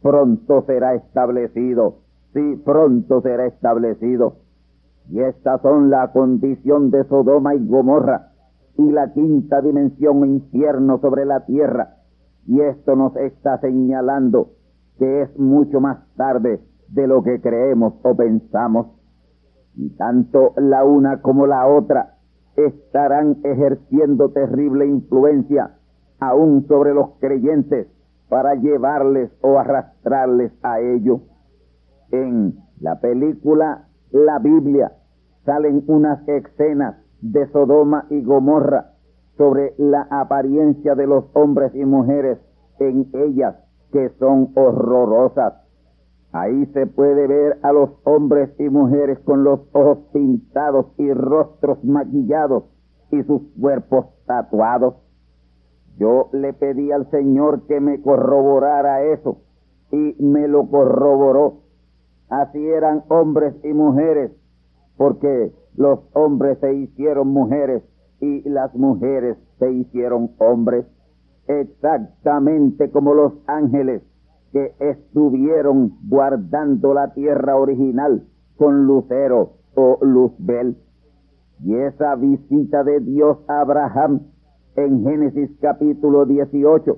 pronto 0.01 0.63
será 0.65 0.95
establecido. 0.95 1.95
Sí, 2.33 2.55
pronto 2.63 3.21
será 3.21 3.47
establecido. 3.47 4.35
Y 5.09 5.19
estas 5.19 5.61
son 5.61 5.89
la 5.89 6.13
condición 6.13 6.89
de 6.89 7.03
Sodoma 7.03 7.53
y 7.53 7.67
Gomorra 7.67 8.31
y 8.77 8.89
la 8.91 9.11
quinta 9.11 9.61
dimensión 9.61 10.25
infierno 10.25 10.99
sobre 10.99 11.25
la 11.25 11.45
tierra. 11.45 11.97
Y 12.47 12.61
esto 12.61 12.95
nos 12.95 13.15
está 13.15 13.59
señalando 13.59 14.51
que 14.97 15.23
es 15.23 15.39
mucho 15.39 15.79
más 15.79 15.99
tarde 16.15 16.61
de 16.89 17.07
lo 17.07 17.23
que 17.23 17.41
creemos 17.41 17.93
o 18.03 18.15
pensamos. 18.15 18.87
Y 19.75 19.89
tanto 19.91 20.53
la 20.57 20.83
una 20.83 21.21
como 21.21 21.47
la 21.47 21.67
otra 21.67 22.17
estarán 22.55 23.37
ejerciendo 23.43 24.29
terrible 24.31 24.85
influencia 24.85 25.77
aún 26.19 26.67
sobre 26.67 26.93
los 26.93 27.11
creyentes 27.19 27.87
para 28.29 28.55
llevarles 28.55 29.31
o 29.41 29.57
arrastrarles 29.57 30.51
a 30.61 30.79
ello. 30.79 31.21
En 32.11 32.55
la 32.79 32.99
película 32.99 33.87
La 34.11 34.39
Biblia 34.39 34.91
salen 35.45 35.83
unas 35.87 36.27
escenas 36.27 36.95
de 37.21 37.47
Sodoma 37.47 38.05
y 38.09 38.23
Gomorra 38.23 38.90
sobre 39.41 39.73
la 39.79 40.07
apariencia 40.11 40.93
de 40.93 41.07
los 41.07 41.25
hombres 41.33 41.73
y 41.73 41.83
mujeres 41.83 42.37
en 42.77 43.09
ellas 43.11 43.55
que 43.91 44.09
son 44.19 44.51
horrorosas. 44.53 45.55
Ahí 46.31 46.67
se 46.67 46.85
puede 46.85 47.25
ver 47.25 47.57
a 47.63 47.71
los 47.71 47.89
hombres 48.03 48.51
y 48.59 48.69
mujeres 48.69 49.17
con 49.21 49.43
los 49.43 49.61
ojos 49.73 49.97
pintados 50.13 50.91
y 50.99 51.11
rostros 51.11 51.83
maquillados 51.83 52.65
y 53.09 53.23
sus 53.23 53.41
cuerpos 53.59 54.05
tatuados. 54.27 54.93
Yo 55.97 56.29
le 56.33 56.53
pedí 56.53 56.91
al 56.91 57.09
Señor 57.09 57.65
que 57.65 57.79
me 57.79 57.99
corroborara 57.99 59.01
eso 59.05 59.37
y 59.91 60.17
me 60.19 60.47
lo 60.47 60.69
corroboró. 60.69 61.61
Así 62.29 62.63
eran 62.63 63.05
hombres 63.09 63.55
y 63.63 63.73
mujeres, 63.73 64.33
porque 64.97 65.51
los 65.75 65.99
hombres 66.13 66.59
se 66.59 66.75
hicieron 66.75 67.29
mujeres 67.29 67.81
y 68.21 68.47
las 68.47 68.73
mujeres 68.75 69.37
se 69.59 69.71
hicieron 69.71 70.31
hombres, 70.37 70.85
exactamente 71.47 72.91
como 72.91 73.13
los 73.13 73.33
ángeles 73.47 74.03
que 74.53 74.73
estuvieron 74.79 75.97
guardando 76.07 76.93
la 76.93 77.13
tierra 77.13 77.57
original 77.57 78.23
con 78.57 78.85
lucero 78.85 79.53
o 79.75 79.97
luzbel. 80.01 80.77
Y 81.63 81.75
esa 81.75 82.15
visita 82.15 82.83
de 82.83 82.99
Dios 82.99 83.37
a 83.47 83.61
Abraham 83.61 84.21
en 84.75 85.03
Génesis 85.03 85.49
capítulo 85.59 86.25
18 86.25 86.97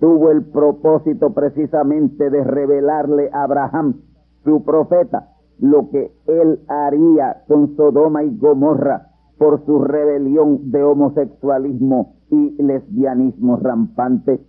tuvo 0.00 0.30
el 0.30 0.44
propósito 0.44 1.32
precisamente 1.32 2.30
de 2.30 2.42
revelarle 2.42 3.30
a 3.32 3.44
Abraham, 3.44 4.00
su 4.44 4.64
profeta, 4.64 5.30
lo 5.58 5.88
que 5.90 6.12
él 6.26 6.60
haría 6.68 7.44
con 7.46 7.76
Sodoma 7.76 8.24
y 8.24 8.36
Gomorra 8.36 9.13
por 9.38 9.64
su 9.66 9.80
rebelión 9.80 10.70
de 10.70 10.82
homosexualismo 10.82 12.14
y 12.30 12.62
lesbianismo 12.62 13.56
rampante. 13.56 14.40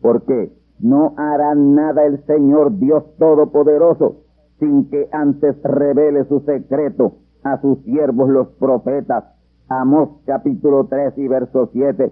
Porque 0.00 0.52
no 0.80 1.14
hará 1.16 1.54
nada 1.54 2.04
el 2.04 2.24
Señor 2.26 2.78
Dios 2.78 3.04
Todopoderoso 3.18 4.22
sin 4.58 4.90
que 4.90 5.08
antes 5.12 5.60
revele 5.62 6.24
su 6.24 6.40
secreto 6.40 7.14
a 7.44 7.60
sus 7.60 7.78
siervos 7.84 8.28
los 8.28 8.48
profetas 8.58 9.24
Amós 9.68 10.08
capítulo 10.24 10.86
3 10.86 11.18
y 11.18 11.28
verso 11.28 11.68
7. 11.72 12.10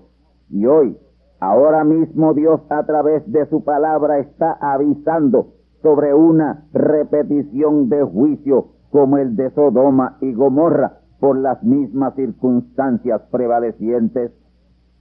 Y 0.51 0.67
hoy, 0.67 0.99
ahora 1.41 1.85
mismo 1.85 2.35
Dios 2.35 2.61
a 2.69 2.85
través 2.85 3.31
de 3.33 3.47
su 3.47 3.65
palabra 3.65 4.19
está 4.19 4.59
avisando 4.61 5.55
sobre 5.83 6.13
una 6.13 6.67
repetición 6.75 7.89
de 7.89 8.03
juicio 8.03 8.67
como 8.91 9.17
el 9.17 9.37
de 9.37 9.51
Sodoma 9.53 10.19
y 10.21 10.35
Gomorra 10.35 11.01
por 11.21 11.39
las 11.39 11.63
mismas 11.63 12.15
circunstancias 12.15 13.23
prevalecientes. 13.31 14.33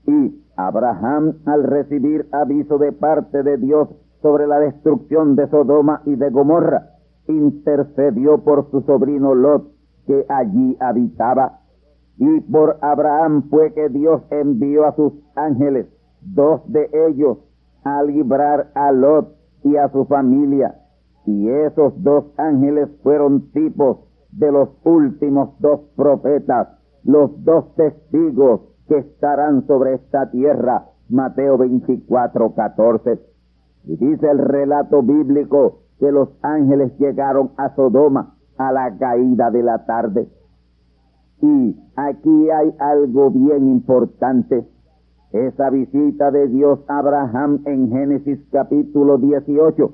Y 0.06 0.42
Abraham, 0.56 1.34
al 1.44 1.64
recibir 1.64 2.28
aviso 2.32 2.78
de 2.78 2.92
parte 2.92 3.42
de 3.42 3.56
Dios 3.56 3.88
sobre 4.22 4.46
la 4.46 4.58
destrucción 4.58 5.36
de 5.36 5.48
Sodoma 5.48 6.02
y 6.04 6.14
de 6.16 6.30
Gomorra, 6.30 6.90
intercedió 7.28 8.38
por 8.38 8.70
su 8.70 8.82
sobrino 8.82 9.34
Lot, 9.34 9.72
que 10.06 10.24
allí 10.28 10.76
habitaba 10.80 11.60
y 12.18 12.40
por 12.40 12.78
Abraham 12.80 13.48
fue 13.50 13.72
que 13.74 13.88
Dios 13.88 14.22
envió 14.30 14.86
a 14.86 14.94
sus 14.96 15.12
ángeles, 15.34 15.86
dos 16.22 16.60
de 16.72 16.88
ellos, 17.08 17.38
a 17.84 18.02
librar 18.02 18.70
a 18.74 18.90
Lot 18.90 19.34
y 19.62 19.76
a 19.76 19.88
su 19.90 20.06
familia. 20.06 20.76
Y 21.26 21.48
esos 21.48 21.92
dos 22.02 22.24
ángeles 22.38 22.88
fueron 23.02 23.50
tipos 23.52 23.98
de 24.36 24.52
los 24.52 24.68
últimos 24.84 25.58
dos 25.60 25.80
profetas, 25.96 26.68
los 27.04 27.44
dos 27.44 27.74
testigos 27.74 28.60
que 28.88 28.98
estarán 28.98 29.66
sobre 29.66 29.94
esta 29.94 30.30
tierra. 30.30 30.86
Mateo 31.08 31.56
24, 31.56 32.54
14. 32.54 33.20
Y 33.84 33.96
dice 33.96 34.30
el 34.30 34.38
relato 34.38 35.02
bíblico 35.02 35.80
que 35.98 36.10
los 36.12 36.28
ángeles 36.42 36.92
llegaron 36.98 37.52
a 37.56 37.74
Sodoma 37.74 38.34
a 38.58 38.72
la 38.72 38.96
caída 38.98 39.50
de 39.50 39.62
la 39.62 39.86
tarde. 39.86 40.28
Y 41.40 41.76
aquí 41.96 42.50
hay 42.50 42.74
algo 42.78 43.30
bien 43.30 43.68
importante. 43.68 44.66
Esa 45.32 45.70
visita 45.70 46.30
de 46.30 46.48
Dios 46.48 46.80
a 46.88 46.98
Abraham 46.98 47.62
en 47.66 47.90
Génesis 47.90 48.40
capítulo 48.50 49.18
18 49.18 49.92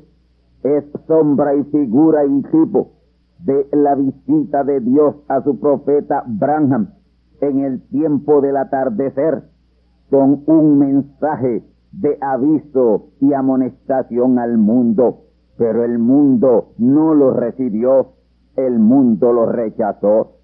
es 0.64 0.84
sombra 1.06 1.54
y 1.54 1.64
figura 1.64 2.24
y 2.24 2.42
tipo 2.42 3.01
de 3.44 3.66
la 3.72 3.94
visita 3.94 4.64
de 4.64 4.80
Dios 4.80 5.16
a 5.28 5.42
su 5.42 5.58
profeta 5.58 6.20
Abraham 6.20 6.90
en 7.40 7.60
el 7.60 7.82
tiempo 7.88 8.40
del 8.40 8.56
atardecer 8.56 9.44
con 10.10 10.42
un 10.46 10.78
mensaje 10.78 11.64
de 11.92 12.18
aviso 12.20 13.08
y 13.20 13.32
amonestación 13.32 14.38
al 14.38 14.58
mundo. 14.58 15.24
Pero 15.58 15.84
el 15.84 15.98
mundo 15.98 16.72
no 16.78 17.14
lo 17.14 17.32
recibió, 17.32 18.12
el 18.56 18.78
mundo 18.78 19.32
lo 19.32 19.46
rechazó. 19.46 20.36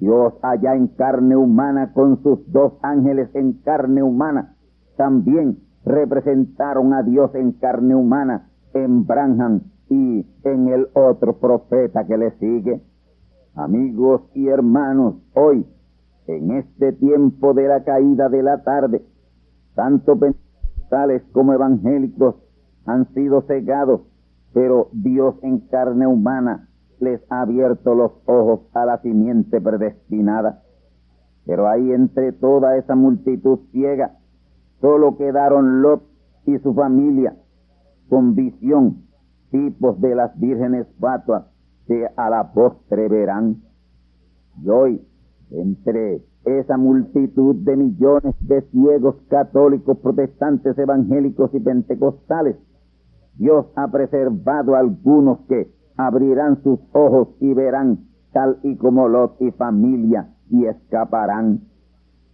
Dios 0.00 0.34
allá 0.42 0.74
en 0.74 0.88
carne 0.88 1.36
humana 1.36 1.92
con 1.92 2.22
sus 2.22 2.50
dos 2.52 2.74
ángeles 2.82 3.30
en 3.34 3.54
carne 3.64 4.02
humana 4.02 4.54
también 4.96 5.58
representaron 5.84 6.92
a 6.92 7.02
Dios 7.02 7.34
en 7.34 7.52
carne 7.52 7.94
humana 7.94 8.48
en 8.74 9.06
Branham 9.06 9.62
y 9.88 10.26
en 10.44 10.68
el 10.68 10.88
otro 10.94 11.38
profeta 11.38 12.06
que 12.06 12.16
le 12.16 12.30
sigue. 12.38 12.82
Amigos 13.54 14.22
y 14.34 14.48
hermanos, 14.48 15.16
hoy, 15.34 15.66
en 16.26 16.50
este 16.52 16.92
tiempo 16.92 17.54
de 17.54 17.68
la 17.68 17.84
caída 17.84 18.28
de 18.28 18.42
la 18.42 18.62
tarde, 18.62 19.02
tanto 19.74 20.18
pentecostales 20.18 21.22
como 21.32 21.52
evangélicos 21.52 22.36
han 22.86 23.12
sido 23.14 23.42
cegados, 23.42 24.02
pero 24.52 24.88
Dios 24.92 25.34
en 25.42 25.60
carne 25.68 26.06
humana 26.06 26.68
les 27.00 27.20
ha 27.30 27.42
abierto 27.42 27.94
los 27.94 28.12
ojos 28.26 28.60
a 28.74 28.84
la 28.84 29.00
simiente 29.02 29.60
predestinada. 29.60 30.62
Pero 31.46 31.68
ahí 31.68 31.92
entre 31.92 32.32
toda 32.32 32.76
esa 32.76 32.94
multitud 32.94 33.60
ciega, 33.72 34.16
solo 34.80 35.16
quedaron 35.16 35.82
Lot 35.82 36.02
y 36.46 36.58
su 36.58 36.74
familia 36.74 37.36
con 38.08 38.34
visión, 38.34 39.07
tipos 39.50 40.00
de 40.00 40.14
las 40.14 40.38
vírgenes 40.38 40.86
fatuas 41.00 41.44
que 41.86 42.06
a 42.16 42.30
la 42.30 42.52
postre 42.52 43.08
verán. 43.08 43.62
Y 44.62 44.68
hoy, 44.68 45.02
entre 45.50 46.22
esa 46.44 46.76
multitud 46.76 47.56
de 47.56 47.76
millones 47.76 48.34
de 48.40 48.62
ciegos 48.70 49.16
católicos, 49.28 49.98
protestantes, 49.98 50.76
evangélicos 50.78 51.52
y 51.54 51.60
pentecostales, 51.60 52.56
Dios 53.36 53.66
ha 53.76 53.88
preservado 53.88 54.74
a 54.74 54.80
algunos 54.80 55.40
que 55.48 55.70
abrirán 55.96 56.62
sus 56.62 56.80
ojos 56.92 57.28
y 57.40 57.54
verán 57.54 58.08
tal 58.32 58.58
y 58.62 58.76
como 58.76 59.08
Lot 59.08 59.40
y 59.40 59.50
familia 59.52 60.34
y 60.50 60.66
escaparán. 60.66 61.60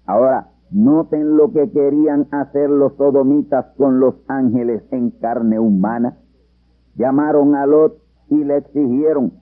Ahora, 0.06 0.48
noten 0.70 1.36
lo 1.36 1.52
que 1.52 1.70
querían 1.70 2.26
hacer 2.30 2.68
los 2.68 2.94
sodomitas 2.96 3.66
con 3.76 4.00
los 4.00 4.16
ángeles 4.28 4.82
en 4.90 5.10
carne 5.10 5.58
humana. 5.58 6.18
Llamaron 6.96 7.56
a 7.56 7.66
Lot 7.66 7.98
y 8.28 8.44
le 8.44 8.58
exigieron 8.58 9.32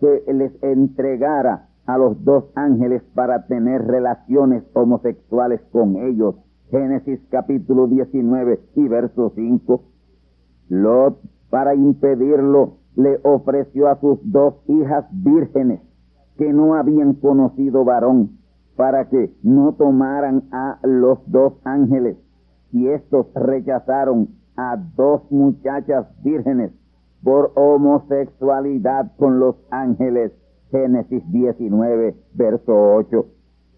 que 0.00 0.24
les 0.32 0.52
entregara 0.62 1.68
a 1.86 1.96
los 1.96 2.22
dos 2.22 2.44
ángeles 2.54 3.02
para 3.14 3.46
tener 3.46 3.86
relaciones 3.86 4.62
homosexuales 4.74 5.60
con 5.72 5.96
ellos. 5.96 6.36
Génesis 6.70 7.18
capítulo 7.30 7.86
19 7.86 8.60
y 8.76 8.88
verso 8.88 9.32
5. 9.34 9.82
Lot, 10.68 11.18
para 11.48 11.74
impedirlo, 11.74 12.76
le 12.94 13.18
ofreció 13.22 13.88
a 13.88 13.98
sus 14.00 14.18
dos 14.30 14.56
hijas 14.66 15.06
vírgenes 15.10 15.80
que 16.36 16.52
no 16.52 16.74
habían 16.74 17.14
conocido 17.14 17.86
varón 17.86 18.38
para 18.76 19.08
que 19.08 19.34
no 19.42 19.72
tomaran 19.72 20.44
a 20.52 20.78
los 20.82 21.18
dos 21.26 21.54
ángeles. 21.64 22.18
Y 22.70 22.88
estos 22.88 23.26
rechazaron 23.34 24.28
a 24.56 24.76
dos 24.94 25.22
muchachas 25.30 26.06
vírgenes 26.22 26.72
por 27.22 27.52
homosexualidad 27.56 29.12
con 29.16 29.40
los 29.40 29.56
ángeles. 29.70 30.32
Génesis 30.70 31.22
19, 31.32 32.14
verso 32.34 32.94
8. 32.94 33.26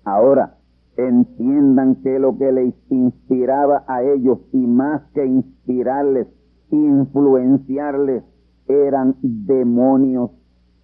Ahora, 0.04 0.58
entiendan 0.96 2.02
que 2.02 2.18
lo 2.18 2.36
que 2.36 2.50
les 2.50 2.74
inspiraba 2.90 3.84
a 3.86 4.02
ellos 4.02 4.38
y 4.52 4.66
más 4.66 5.02
que 5.14 5.24
inspirarles, 5.24 6.26
influenciarles, 6.70 8.24
eran 8.66 9.16
demonios, 9.22 10.30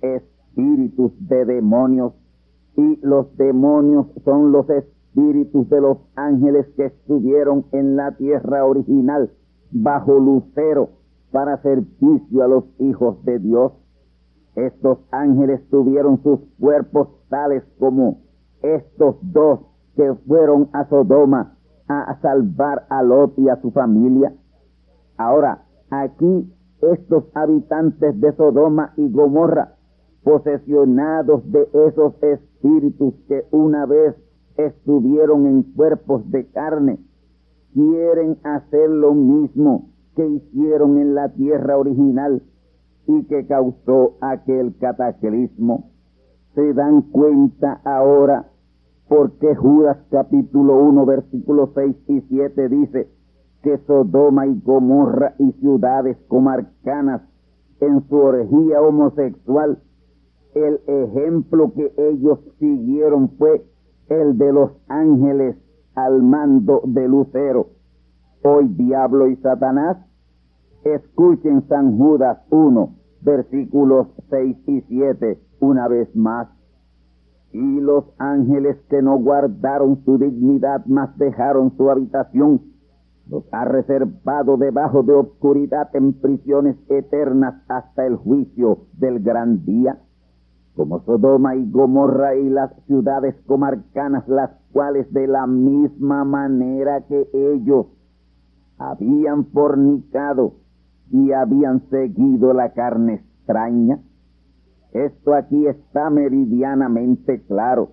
espíritus 0.01 1.13
de 1.29 1.45
demonios. 1.45 2.13
Y 2.77 2.99
los 3.03 3.37
demonios 3.37 4.07
son 4.25 4.53
los 4.53 4.69
espíritus 4.71 5.69
de 5.71 5.81
los 5.81 5.99
ángeles 6.15 6.67
que 6.77 6.87
estuvieron 6.87 7.67
en 7.73 7.97
la 7.97 8.17
tierra 8.17 8.65
original 8.65 9.31
bajo 9.73 10.19
Lucero 10.19 10.91
para 11.31 11.61
servicio 11.63 12.43
a 12.43 12.49
los 12.49 12.65
hijos 12.79 13.23
de 13.25 13.39
Dios. 13.39 13.73
Estos 14.55 14.99
ángeles 15.11 15.61
tuvieron 15.71 16.23
sus 16.23 16.41
cuerpos 16.59 17.09
tales 17.29 17.63
como 17.79 18.21
estos 18.63 19.17
dos 19.23 19.61
que 19.97 20.15
fueron 20.27 20.69
a 20.73 20.89
Sodoma 20.89 21.57
a 21.89 22.19
salvar 22.21 22.87
a 22.91 23.03
Lot 23.03 23.39
y 23.39 23.49
a 23.49 23.61
su 23.61 23.71
familia. 23.71 24.33
Ahora, 25.17 25.65
aquí 25.91 26.53
estos 26.83 27.25
habitantes 27.35 28.21
de 28.21 28.33
Sodoma 28.33 28.93
y 28.97 29.11
Gomorra, 29.11 29.77
posesionados 30.25 31.51
de 31.53 31.69
esos 31.87 32.15
espíritus 32.23 33.15
que 33.29 33.47
una 33.53 33.87
vez 33.87 34.17
estuvieron 34.57 35.47
en 35.47 35.63
cuerpos 35.63 36.29
de 36.31 36.47
carne, 36.49 36.99
quieren 37.73 38.39
hacer 38.43 38.91
lo 38.91 39.15
mismo 39.15 39.91
que 40.17 40.27
hicieron 40.27 40.99
en 40.99 41.15
la 41.15 41.29
tierra 41.29 41.77
original 41.77 42.43
y 43.07 43.25
que 43.25 43.47
causó 43.47 44.17
aquel 44.21 44.77
cataclismo. 44.79 45.91
Se 46.55 46.73
dan 46.73 47.03
cuenta 47.03 47.81
ahora 47.85 48.51
porque 49.09 49.55
Judas 49.55 49.99
capítulo 50.11 50.83
1 50.83 51.07
versículos 51.07 51.71
6 51.75 51.97
y 52.09 52.21
7 52.23 52.69
dice 52.69 53.09
que 53.63 53.79
Sodoma 53.87 54.47
y 54.47 54.61
Gomorra 54.61 55.35
y 55.39 55.53
ciudades 55.53 56.17
comarcanas 56.29 57.23
en 57.81 58.09
su 58.09 58.17
orgía 58.17 58.81
homosexual, 58.81 59.79
el 60.55 60.81
ejemplo 60.87 61.73
que 61.75 61.93
ellos 61.99 62.39
siguieron 62.59 63.31
fue 63.37 63.65
el 64.09 64.39
de 64.39 64.53
los 64.53 64.71
ángeles 64.89 65.57
al 65.95 66.23
mando 66.23 66.81
de 66.85 67.07
Lucero. 67.07 67.76
Hoy 68.49 68.69
diablo 68.69 69.27
y 69.27 69.35
Satanás, 69.39 69.97
escuchen 70.85 71.67
San 71.67 71.99
Judas 71.99 72.39
1, 72.51 72.95
versículos 73.23 74.07
6 74.31 74.57
y 74.69 74.83
7 74.83 75.41
una 75.59 75.89
vez 75.89 76.15
más. 76.15 76.47
Y 77.51 77.81
los 77.81 78.05
ángeles 78.19 78.77
que 78.89 79.03
no 79.03 79.19
guardaron 79.19 80.05
su 80.05 80.19
dignidad, 80.19 80.87
mas 80.87 81.19
dejaron 81.19 81.77
su 81.77 81.91
habitación, 81.91 82.61
los 83.29 83.43
ha 83.51 83.65
reservado 83.65 84.57
debajo 84.59 85.03
de 85.03 85.15
obscuridad 85.15 85.89
en 85.97 86.13
prisiones 86.13 86.77
eternas 86.89 87.65
hasta 87.67 88.07
el 88.07 88.15
juicio 88.15 88.87
del 88.93 89.25
gran 89.25 89.65
día, 89.65 89.99
como 90.77 91.01
Sodoma 91.01 91.57
y 91.57 91.69
Gomorra 91.69 92.37
y 92.37 92.49
las 92.49 92.71
ciudades 92.87 93.35
comarcanas, 93.49 94.29
las 94.29 94.53
cuales 94.73 95.13
de 95.13 95.27
la 95.27 95.49
misma 95.49 96.25
manera 96.25 97.01
que 97.09 97.29
ellos 97.33 97.87
habían 98.79 99.47
fornicado 99.47 100.55
y 101.11 101.33
habían 101.33 101.89
seguido 101.89 102.53
la 102.53 102.73
carne 102.73 103.15
extraña. 103.15 104.01
Esto 104.93 105.35
aquí 105.35 105.67
está 105.67 106.11
meridianamente 106.11 107.43
claro, 107.43 107.91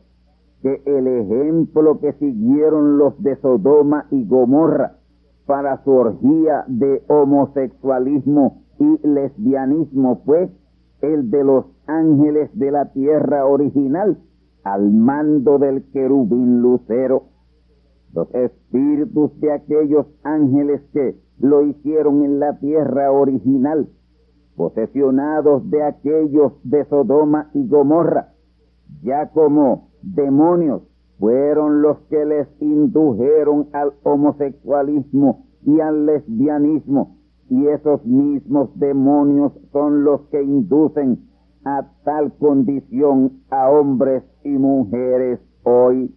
que 0.62 0.82
el 0.86 1.08
ejemplo 1.08 2.00
que 2.00 2.14
siguieron 2.14 2.98
los 2.98 3.22
de 3.22 3.36
Sodoma 3.38 4.08
y 4.10 4.26
Gomorra 4.26 4.98
para 5.46 5.84
su 5.84 5.92
orgía 5.92 6.64
de 6.68 7.04
homosexualismo 7.08 8.64
y 8.80 9.08
lesbianismo 9.08 10.22
fue 10.26 10.50
el 11.02 11.30
de 11.30 11.44
los 11.44 11.66
ángeles 11.86 12.50
de 12.58 12.72
la 12.72 12.94
tierra 12.94 13.46
original 13.46 14.18
al 14.64 14.92
mando 14.92 15.60
del 15.60 15.84
querubín 15.92 16.62
lucero. 16.62 17.26
Los 18.14 18.34
espíritus 18.34 19.40
de 19.40 19.52
aquellos 19.52 20.06
ángeles 20.24 20.82
que 20.94 21.18
lo 21.40 21.64
hicieron 21.64 22.24
en 22.24 22.40
la 22.40 22.60
tierra 22.60 23.12
original, 23.12 23.90
posesionados 24.56 25.70
de 25.70 25.84
aquellos 25.84 26.54
de 26.64 26.86
Sodoma 26.86 27.50
y 27.54 27.68
Gomorra, 27.68 28.34
ya 29.02 29.32
como 29.32 29.90
demonios, 30.04 30.84
fueron 31.18 31.82
los 31.82 31.98
que 32.10 32.26
les 32.26 32.48
indujeron 32.60 33.70
al 33.74 33.94
homosexualismo 34.04 35.46
y 35.66 35.80
al 35.80 36.06
lesbianismo, 36.06 37.18
y 37.50 37.68
esos 37.68 38.06
mismos 38.06 38.78
demonios 38.78 39.54
son 39.72 40.04
los 40.04 40.22
que 40.28 40.44
inducen 40.44 41.30
a 41.66 41.88
tal 42.04 42.34
condición 42.34 43.42
a 43.50 43.70
hombres 43.70 44.24
y 44.44 44.50
mujeres 44.50 45.40
hoy. 45.64 46.14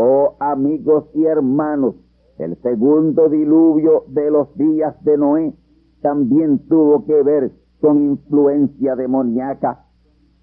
Oh 0.00 0.36
amigos 0.38 1.06
y 1.12 1.24
hermanos, 1.24 1.96
el 2.38 2.56
segundo 2.62 3.28
diluvio 3.28 4.04
de 4.06 4.30
los 4.30 4.56
días 4.56 4.94
de 5.02 5.18
Noé 5.18 5.54
también 6.02 6.60
tuvo 6.68 7.04
que 7.04 7.20
ver 7.24 7.50
con 7.80 8.00
influencia 8.04 8.94
demoníaca. 8.94 9.86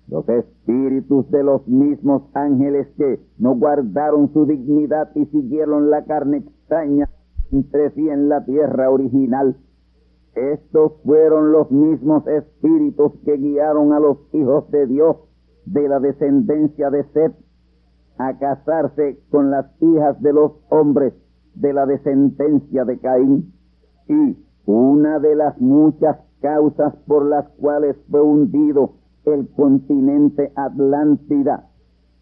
Los 0.09 0.27
espíritus 0.27 1.31
de 1.31 1.43
los 1.43 1.65
mismos 1.69 2.23
ángeles 2.33 2.89
que 2.97 3.21
no 3.37 3.55
guardaron 3.55 4.33
su 4.33 4.45
dignidad 4.45 5.15
y 5.15 5.25
siguieron 5.27 5.89
la 5.89 6.03
carne 6.03 6.39
extraña 6.39 7.09
entre 7.53 7.91
sí 7.91 8.09
en 8.09 8.27
la 8.27 8.43
tierra 8.43 8.89
original. 8.89 9.55
Estos 10.35 11.01
fueron 11.05 11.53
los 11.53 11.71
mismos 11.71 12.27
espíritus 12.27 13.13
que 13.23 13.37
guiaron 13.37 13.93
a 13.93 14.01
los 14.01 14.17
hijos 14.33 14.69
de 14.71 14.85
Dios 14.85 15.15
de 15.65 15.87
la 15.87 16.01
descendencia 16.01 16.89
de 16.89 17.05
Seth 17.13 17.44
a 18.18 18.38
casarse 18.38 19.20
con 19.30 19.51
las 19.51 19.66
hijas 19.82 20.22
de 20.22 20.34
los 20.34 20.53
hombres 20.70 21.13
de 21.55 21.74
la 21.74 21.86
descendencia 21.86 22.86
de 22.86 22.99
Caín. 22.99 23.53
Y 24.07 24.38
una 24.66 25.20
de 25.20 25.36
las 25.36 25.59
muchas 25.59 26.18
causas 26.41 26.95
por 27.07 27.26
las 27.26 27.47
cuales 27.59 27.95
fue 28.09 28.22
hundido 28.22 28.93
el 29.26 29.47
continente 29.49 30.51
Atlántida 30.55 31.70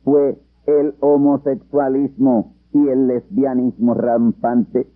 fue 0.03 0.39
el 0.65 0.95
homosexualismo 1.01 2.53
y 2.71 2.87
el 2.87 3.07
lesbianismo 3.07 3.93
rampante. 3.93 4.87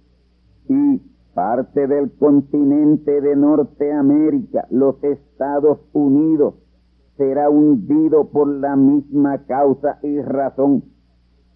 Y 0.70 1.02
parte 1.34 1.88
del 1.88 2.12
continente 2.14 3.22
de 3.22 3.36
Norteamérica, 3.36 4.68
los 4.72 5.02
Estados 5.04 5.80
Unidos, 5.94 6.56
será 7.18 7.50
hundido 7.50 8.30
por 8.30 8.48
la 8.48 8.76
misma 8.76 9.40
causa 9.46 10.00
y 10.04 10.22
razón, 10.22 10.84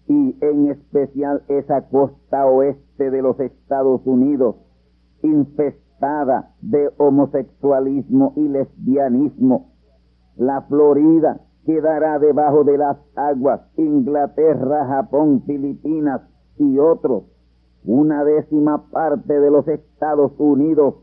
y 0.08 0.36
en 0.40 0.68
especial 0.68 1.42
esa 1.48 1.88
costa 1.88 2.46
oeste 2.46 3.10
de 3.10 3.22
los 3.22 3.38
Estados 3.38 4.00
Unidos, 4.04 4.56
infestada 5.22 6.50
de 6.60 6.90
homosexualismo 6.98 8.32
y 8.36 8.48
lesbianismo. 8.48 9.70
La 10.36 10.62
Florida 10.62 11.40
quedará 11.64 12.18
debajo 12.18 12.64
de 12.64 12.78
las 12.78 12.96
aguas, 13.14 13.60
Inglaterra, 13.76 14.86
Japón, 14.86 15.44
Filipinas 15.46 16.22
y 16.58 16.78
otros. 16.78 17.24
Una 17.84 18.24
décima 18.24 18.90
parte 18.90 19.38
de 19.38 19.50
los 19.50 19.68
Estados 19.68 20.32
Unidos, 20.38 20.94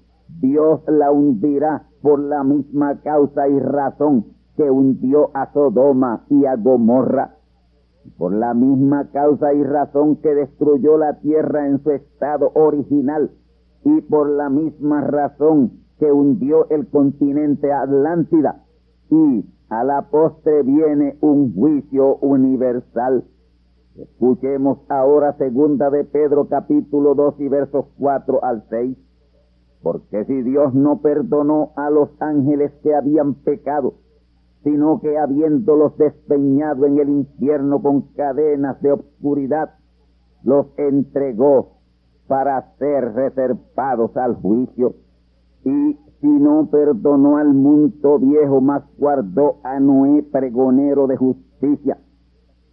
Dios 0.42 0.82
la 0.88 1.12
hundirá 1.12 1.88
por 2.02 2.20
la 2.20 2.44
misma 2.44 3.00
causa 3.02 3.48
y 3.48 3.60
razón 3.60 4.39
que 4.60 4.70
hundió 4.70 5.32
a 5.34 5.54
Sodoma 5.54 6.26
y 6.28 6.44
a 6.44 6.58
Gomorra, 6.58 7.38
por 8.18 8.34
la 8.34 8.54
misma 8.54 9.10
causa 9.10 9.54
y 9.54 9.64
razón 9.64 10.18
que 10.18 10.36
destruyó 10.36 10.98
la 10.98 11.22
tierra 11.22 11.66
en 11.66 11.82
su 11.82 11.92
estado 11.92 12.52
original, 12.56 13.32
y 13.86 14.02
por 14.02 14.30
la 14.30 14.50
misma 14.50 15.00
razón 15.00 15.80
que 15.98 16.12
hundió 16.12 16.70
el 16.72 16.90
continente 16.90 17.72
Atlántida, 17.72 18.66
y 19.10 19.46
a 19.70 19.86
la 19.86 20.10
postre 20.10 20.64
viene 20.64 21.18
un 21.22 21.56
juicio 21.56 22.18
universal. 22.18 23.24
Escuchemos 23.96 24.80
ahora 24.90 25.38
segunda 25.38 25.90
de 25.90 26.04
Pedro 26.04 26.50
capítulo 26.50 27.16
2 27.16 27.36
y 27.40 27.48
versos 27.48 27.86
4 27.98 28.44
al 28.44 28.66
6. 28.70 28.98
Porque 29.82 30.26
si 30.26 30.42
Dios 30.42 30.74
no 30.74 31.00
perdonó 31.02 31.72
a 31.78 31.90
los 31.90 32.10
ángeles 32.20 32.74
que 32.84 32.94
habían 32.94 33.36
pecado, 33.36 33.94
sino 34.64 35.00
que 35.00 35.18
habiéndolos 35.18 35.98
despeñado 35.98 36.86
en 36.86 37.00
el 37.00 37.10
infierno 37.10 37.82
con 37.82 38.02
cadenas 38.14 38.82
de 38.82 38.92
obscuridad, 38.92 39.76
los 40.44 40.68
entregó 40.78 41.78
para 42.28 42.76
ser 42.78 43.14
reservados 43.14 44.16
al 44.18 44.36
juicio. 44.36 44.96
Y 45.64 45.98
si 46.22 46.28
no 46.28 46.68
perdonó 46.70 47.38
al 47.38 47.54
mundo 47.54 48.20
viejo, 48.20 48.62
más 48.62 48.84
guardó 48.98 49.58
a 49.64 49.80
Noé, 49.80 50.24
pregonero 50.24 51.08
de 51.08 51.18
justicia, 51.18 51.98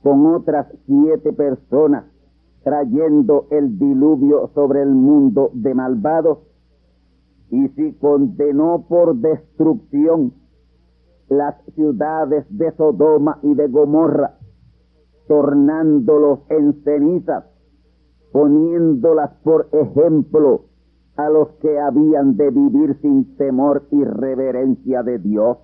con 0.03 0.27
otras 0.27 0.67
siete 0.87 1.33
personas, 1.33 2.05
trayendo 2.65 3.47
el 3.51 3.79
diluvio 3.79 4.51
sobre 4.55 4.83
el 4.83 4.91
mundo 4.91 5.51
de 5.55 5.75
malvados, 5.75 6.39
y 7.51 7.69
si 7.69 7.93
condenó 7.95 8.87
por 8.89 9.15
destrucción 9.17 10.33
las 11.29 11.57
ciudades 11.75 12.47
de 12.51 12.73
Sodoma 12.73 13.39
y 13.43 13.55
de 13.55 13.69
Gomorra, 13.69 14.39
tornándolos 15.27 16.41
en 16.49 16.83
cenizas, 16.85 17.45
poniéndolas 18.33 19.33
por 19.43 19.69
ejemplo 19.73 20.67
a 21.17 21.29
los 21.31 21.49
que 21.61 21.79
habían 21.79 22.37
de 22.37 22.51
vivir 22.51 22.99
sin 23.01 23.37
temor 23.37 23.85
y 23.91 24.05
reverencia 24.05 25.03
de 25.03 25.19
Dios. 25.19 25.59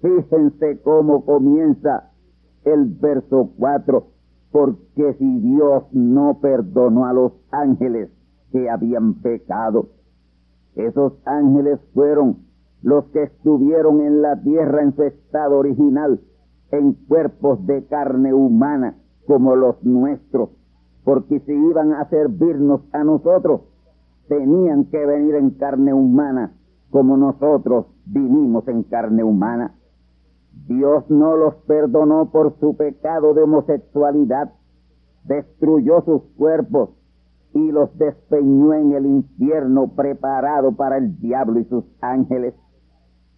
Fíjense 0.00 0.80
cómo 0.82 1.24
comienza 1.24 2.10
el 2.64 2.86
verso 2.86 3.50
4, 3.58 4.06
porque 4.52 5.14
si 5.14 5.40
Dios 5.40 5.84
no 5.92 6.38
perdonó 6.40 7.06
a 7.06 7.12
los 7.12 7.32
ángeles 7.50 8.10
que 8.52 8.68
habían 8.68 9.14
pecado, 9.14 9.88
esos 10.76 11.14
ángeles 11.24 11.80
fueron 11.94 12.38
los 12.84 13.06
que 13.06 13.22
estuvieron 13.22 14.02
en 14.02 14.20
la 14.20 14.42
tierra 14.42 14.82
en 14.82 14.94
su 14.94 15.04
estado 15.04 15.58
original, 15.58 16.20
en 16.70 16.92
cuerpos 16.92 17.66
de 17.66 17.86
carne 17.86 18.34
humana 18.34 18.96
como 19.26 19.56
los 19.56 19.82
nuestros, 19.82 20.50
porque 21.02 21.40
si 21.40 21.52
iban 21.52 21.94
a 21.94 22.06
servirnos 22.10 22.82
a 22.92 23.02
nosotros, 23.02 23.62
tenían 24.28 24.84
que 24.84 25.06
venir 25.06 25.34
en 25.34 25.52
carne 25.52 25.94
humana 25.94 26.52
como 26.90 27.16
nosotros 27.16 27.86
vinimos 28.04 28.68
en 28.68 28.82
carne 28.82 29.24
humana. 29.24 29.74
Dios 30.68 31.08
no 31.08 31.36
los 31.38 31.54
perdonó 31.66 32.30
por 32.30 32.58
su 32.60 32.76
pecado 32.76 33.32
de 33.32 33.44
homosexualidad, 33.44 34.52
destruyó 35.24 36.02
sus 36.02 36.22
cuerpos 36.36 36.90
y 37.54 37.72
los 37.72 37.96
despeñó 37.96 38.74
en 38.74 38.92
el 38.92 39.06
infierno 39.06 39.88
preparado 39.96 40.72
para 40.72 40.98
el 40.98 41.18
diablo 41.18 41.60
y 41.60 41.64
sus 41.64 41.84
ángeles. 42.02 42.54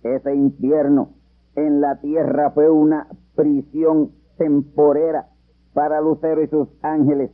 Ese 0.02 0.34
infierno 0.34 1.10
en 1.54 1.80
la 1.80 2.00
tierra 2.00 2.50
fue 2.50 2.70
una 2.70 3.08
prisión 3.34 4.12
temporera 4.36 5.28
para 5.72 6.00
Lucero 6.00 6.42
y 6.42 6.48
sus 6.48 6.68
ángeles 6.82 7.30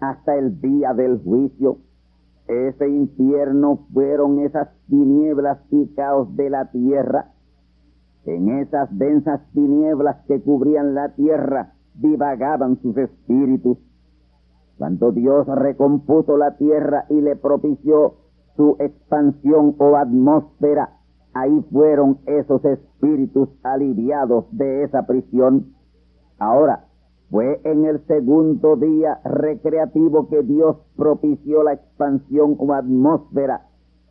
hasta 0.00 0.36
el 0.36 0.60
día 0.60 0.92
del 0.94 1.22
juicio. 1.22 1.78
Ese 2.48 2.88
infierno 2.88 3.86
fueron 3.92 4.38
esas 4.40 4.68
tinieblas 4.88 5.58
y 5.70 5.88
caos 5.94 6.34
de 6.36 6.50
la 6.50 6.70
tierra. 6.70 7.32
En 8.24 8.48
esas 8.60 8.88
densas 8.96 9.40
tinieblas 9.52 10.24
que 10.26 10.40
cubrían 10.40 10.94
la 10.94 11.14
tierra 11.14 11.74
divagaban 11.94 12.80
sus 12.82 12.96
espíritus. 12.96 13.78
Cuando 14.78 15.10
Dios 15.10 15.46
recompuso 15.46 16.36
la 16.36 16.56
tierra 16.56 17.06
y 17.08 17.20
le 17.20 17.34
propició 17.36 18.14
su 18.56 18.76
expansión 18.78 19.74
o 19.78 19.96
atmósfera, 19.96 20.95
ahí 21.36 21.64
fueron 21.70 22.18
esos 22.26 22.64
espíritus 22.64 23.48
aliviados 23.62 24.46
de 24.52 24.84
esa 24.84 25.06
prisión. 25.06 25.74
Ahora, 26.38 26.86
fue 27.30 27.60
en 27.64 27.84
el 27.84 28.06
segundo 28.06 28.76
día 28.76 29.20
recreativo 29.24 30.28
que 30.28 30.42
Dios 30.42 30.76
propició 30.96 31.62
la 31.62 31.74
expansión 31.74 32.56
o 32.58 32.72
atmósfera. 32.72 33.66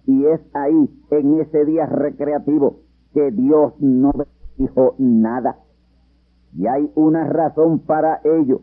Y 0.05 0.26
es 0.26 0.41
ahí, 0.53 0.89
en 1.09 1.39
ese 1.39 1.65
día 1.65 1.88
recreativo, 1.88 2.82
que 3.13 3.32
Dios 3.32 3.73
no 3.80 4.11
dijo 4.57 4.95
nada. 4.99 5.57
Y 6.53 6.67
hay 6.67 6.91
una 6.95 7.26
razón 7.26 7.80
para 7.80 8.21
ello. 8.23 8.61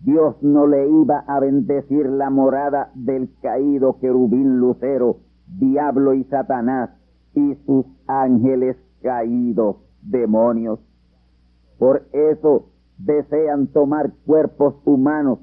Dios 0.00 0.36
no 0.42 0.66
le 0.66 0.88
iba 0.88 1.24
a 1.26 1.40
bendecir 1.40 2.08
la 2.08 2.30
morada 2.30 2.90
del 2.94 3.28
caído 3.40 3.98
querubín 4.00 4.58
lucero, 4.58 5.18
diablo 5.46 6.14
y 6.14 6.24
Satanás, 6.24 6.90
y 7.34 7.54
sus 7.66 7.86
ángeles 8.06 8.76
caídos, 9.02 9.76
demonios. 10.02 10.78
Por 11.78 12.06
eso 12.12 12.66
desean 12.98 13.68
tomar 13.68 14.12
cuerpos 14.26 14.74
humanos 14.84 15.40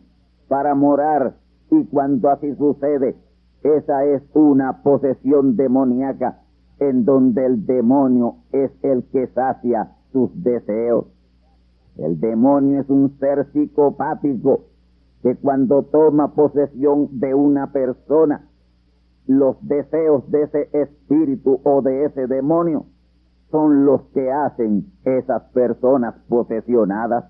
para 0.47 0.75
morar 0.75 1.35
y 1.71 1.85
cuando 1.85 2.29
así 2.29 2.55
sucede, 2.55 3.15
esa 3.63 4.05
es 4.05 4.23
una 4.33 4.81
posesión 4.83 5.55
demoníaca 5.55 6.41
en 6.79 7.05
donde 7.05 7.45
el 7.45 7.65
demonio 7.65 8.35
es 8.51 8.71
el 8.81 9.03
que 9.11 9.27
sacia 9.27 9.95
sus 10.11 10.31
deseos. 10.41 11.05
El 11.97 12.19
demonio 12.19 12.79
es 12.79 12.89
un 12.89 13.17
ser 13.19 13.51
psicopático 13.51 14.65
que 15.21 15.35
cuando 15.35 15.83
toma 15.83 16.33
posesión 16.33 17.19
de 17.19 17.33
una 17.33 17.73
persona, 17.73 18.48
los 19.29 19.57
deseos 19.61 20.29
de 20.31 20.41
ese 20.41 20.69
espíritu 20.73 21.61
o 21.63 21.83
de 21.83 22.05
ese 22.05 22.25
demonio 22.25 22.87
son 23.51 23.85
los 23.85 24.01
que 24.11 24.31
hacen 24.31 24.87
esas 25.05 25.43
personas 25.51 26.15
posesionadas. 26.27 27.25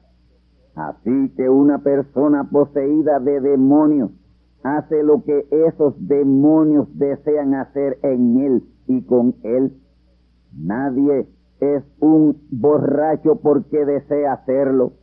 Así 0.76 1.34
que 1.36 1.50
una 1.50 1.80
persona 1.80 2.50
poseída 2.50 3.20
de 3.20 3.42
demonios 3.42 4.12
hace 4.64 5.04
lo 5.04 5.26
que 5.26 5.46
esos 5.52 5.94
demonios 6.08 6.88
desean 6.98 7.54
hacer 7.56 8.00
en 8.02 8.40
él 8.40 8.64
y 8.88 9.02
con 9.02 9.36
él. 9.44 9.74
Nadie 10.58 11.28
es 11.60 11.84
un 12.00 12.38
borracho 12.50 13.42
porque 13.42 13.86
desea 13.86 14.34
hacerlo. 14.34 14.94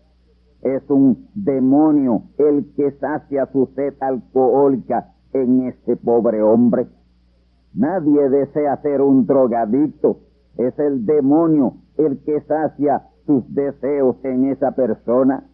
Es 0.62 0.82
un 0.88 1.28
demonio 1.34 2.22
el 2.38 2.72
que 2.74 2.92
sacia 2.92 3.44
su 3.52 3.66
sed 3.76 3.92
alcohólica 4.00 5.12
en 5.32 5.62
este 5.68 5.96
pobre 5.96 6.42
hombre. 6.42 6.86
Nadie 7.74 8.28
desea 8.30 8.76
ser 8.82 9.02
un 9.02 9.26
drogadicto. 9.26 10.20
Es 10.56 10.78
el 10.78 11.04
demonio 11.04 11.74
el 11.98 12.22
que 12.24 12.40
sacia 12.42 13.02
sus 13.26 13.52
deseos 13.54 14.16
en 14.24 14.46
esa 14.46 14.72
persona. 14.72 15.44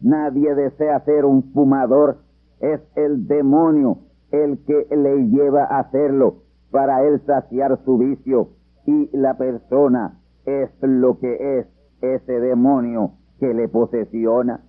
Nadie 0.00 0.54
desea 0.54 1.00
ser 1.04 1.24
un 1.24 1.52
fumador. 1.52 2.18
es 2.60 2.80
el 2.94 3.26
demonio 3.26 3.98
el 4.30 4.58
que 4.64 4.86
le 4.94 5.28
lleva 5.28 5.64
a 5.64 5.80
hacerlo 5.80 6.42
para 6.70 7.02
él 7.04 7.20
saciar 7.26 7.78
su 7.84 7.96
vicio 7.96 8.50
y 8.86 9.08
la 9.16 9.36
persona 9.38 10.20
es 10.44 10.70
lo 10.82 11.18
que 11.18 11.58
es 11.58 11.66
ese 12.00 12.40
demonio 12.40 13.12
que 13.38 13.54
le 13.54 13.68
posesiona. 13.68 14.60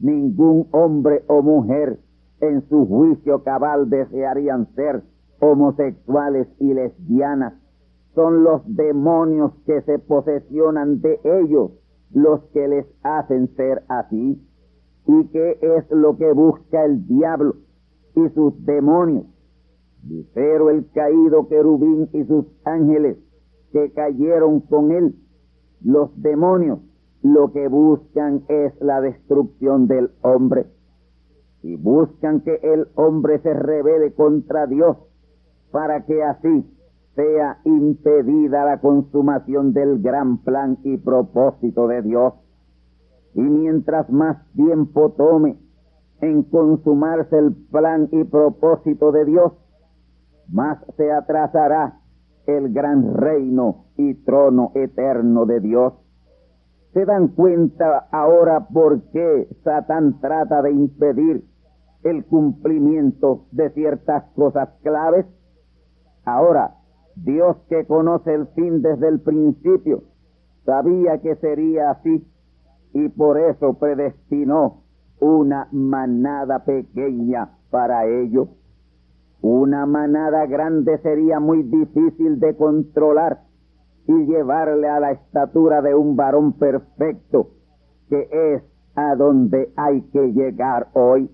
Ningún 0.00 0.68
hombre 0.72 1.24
o 1.28 1.42
mujer 1.42 1.98
en 2.42 2.68
su 2.68 2.86
juicio 2.86 3.44
cabal 3.44 3.88
desearían 3.88 4.66
ser 4.74 5.04
homosexuales 5.38 6.48
y 6.58 6.74
lesbianas. 6.74 7.54
Son 8.16 8.42
los 8.42 8.62
demonios 8.66 9.52
que 9.64 9.80
se 9.82 9.98
posesionan 10.00 11.00
de 11.00 11.20
ellos 11.22 11.70
los 12.12 12.42
que 12.52 12.66
les 12.66 12.86
hacen 13.04 13.54
ser 13.54 13.84
así. 13.88 14.42
¿Y 15.06 15.26
qué 15.28 15.58
es 15.62 15.90
lo 15.90 16.16
que 16.18 16.32
busca 16.32 16.84
el 16.84 17.06
diablo 17.06 17.54
y 18.16 18.28
sus 18.30 18.64
demonios? 18.66 19.26
Lucero 20.06 20.68
el 20.68 20.90
caído 20.90 21.48
querubín 21.48 22.08
y 22.12 22.24
sus 22.24 22.46
ángeles 22.64 23.18
que 23.72 23.92
cayeron 23.92 24.60
con 24.60 24.90
él, 24.90 25.14
los 25.80 26.10
demonios, 26.20 26.80
lo 27.22 27.52
que 27.52 27.68
buscan 27.68 28.42
es 28.48 28.72
la 28.80 29.00
destrucción 29.00 29.86
del 29.86 30.10
hombre 30.22 30.66
y 31.62 31.76
buscan 31.76 32.40
que 32.40 32.58
el 32.62 32.88
hombre 32.96 33.38
se 33.40 33.54
revele 33.54 34.12
contra 34.14 34.66
Dios 34.66 34.96
para 35.70 36.04
que 36.04 36.22
así 36.22 36.66
sea 37.14 37.60
impedida 37.64 38.64
la 38.64 38.80
consumación 38.80 39.72
del 39.72 40.00
gran 40.00 40.38
plan 40.38 40.78
y 40.82 40.96
propósito 40.96 41.86
de 41.88 42.02
Dios. 42.02 42.34
Y 43.34 43.42
mientras 43.42 44.10
más 44.10 44.38
tiempo 44.54 45.12
tome 45.12 45.58
en 46.20 46.42
consumarse 46.44 47.38
el 47.38 47.54
plan 47.70 48.08
y 48.12 48.24
propósito 48.24 49.12
de 49.12 49.24
Dios, 49.24 49.52
más 50.48 50.78
se 50.96 51.10
atrasará 51.10 52.00
el 52.46 52.72
gran 52.72 53.14
reino 53.14 53.86
y 53.96 54.14
trono 54.14 54.72
eterno 54.74 55.46
de 55.46 55.60
Dios. 55.60 55.94
¿Se 56.92 57.06
dan 57.06 57.28
cuenta 57.28 58.08
ahora 58.10 58.68
por 58.68 59.02
qué 59.12 59.48
Satán 59.64 60.20
trata 60.20 60.60
de 60.62 60.72
impedir 60.72 61.51
el 62.04 62.24
cumplimiento 62.24 63.46
de 63.52 63.70
ciertas 63.70 64.24
cosas 64.34 64.68
claves? 64.82 65.26
Ahora, 66.24 66.76
Dios 67.16 67.56
que 67.68 67.86
conoce 67.86 68.32
el 68.34 68.46
fin 68.48 68.82
desde 68.82 69.08
el 69.08 69.20
principio, 69.20 70.02
sabía 70.64 71.18
que 71.20 71.36
sería 71.36 71.90
así 71.90 72.26
y 72.94 73.08
por 73.08 73.38
eso 73.38 73.74
predestinó 73.74 74.82
una 75.20 75.68
manada 75.72 76.64
pequeña 76.64 77.58
para 77.70 78.06
ello. 78.06 78.48
Una 79.40 79.86
manada 79.86 80.46
grande 80.46 80.98
sería 80.98 81.40
muy 81.40 81.62
difícil 81.62 82.38
de 82.38 82.56
controlar 82.56 83.40
y 84.06 84.26
llevarle 84.26 84.88
a 84.88 85.00
la 85.00 85.12
estatura 85.12 85.82
de 85.82 85.94
un 85.94 86.16
varón 86.16 86.54
perfecto, 86.54 87.50
que 88.08 88.28
es 88.30 88.62
a 88.94 89.14
donde 89.16 89.72
hay 89.76 90.02
que 90.12 90.32
llegar 90.32 90.88
hoy. 90.94 91.30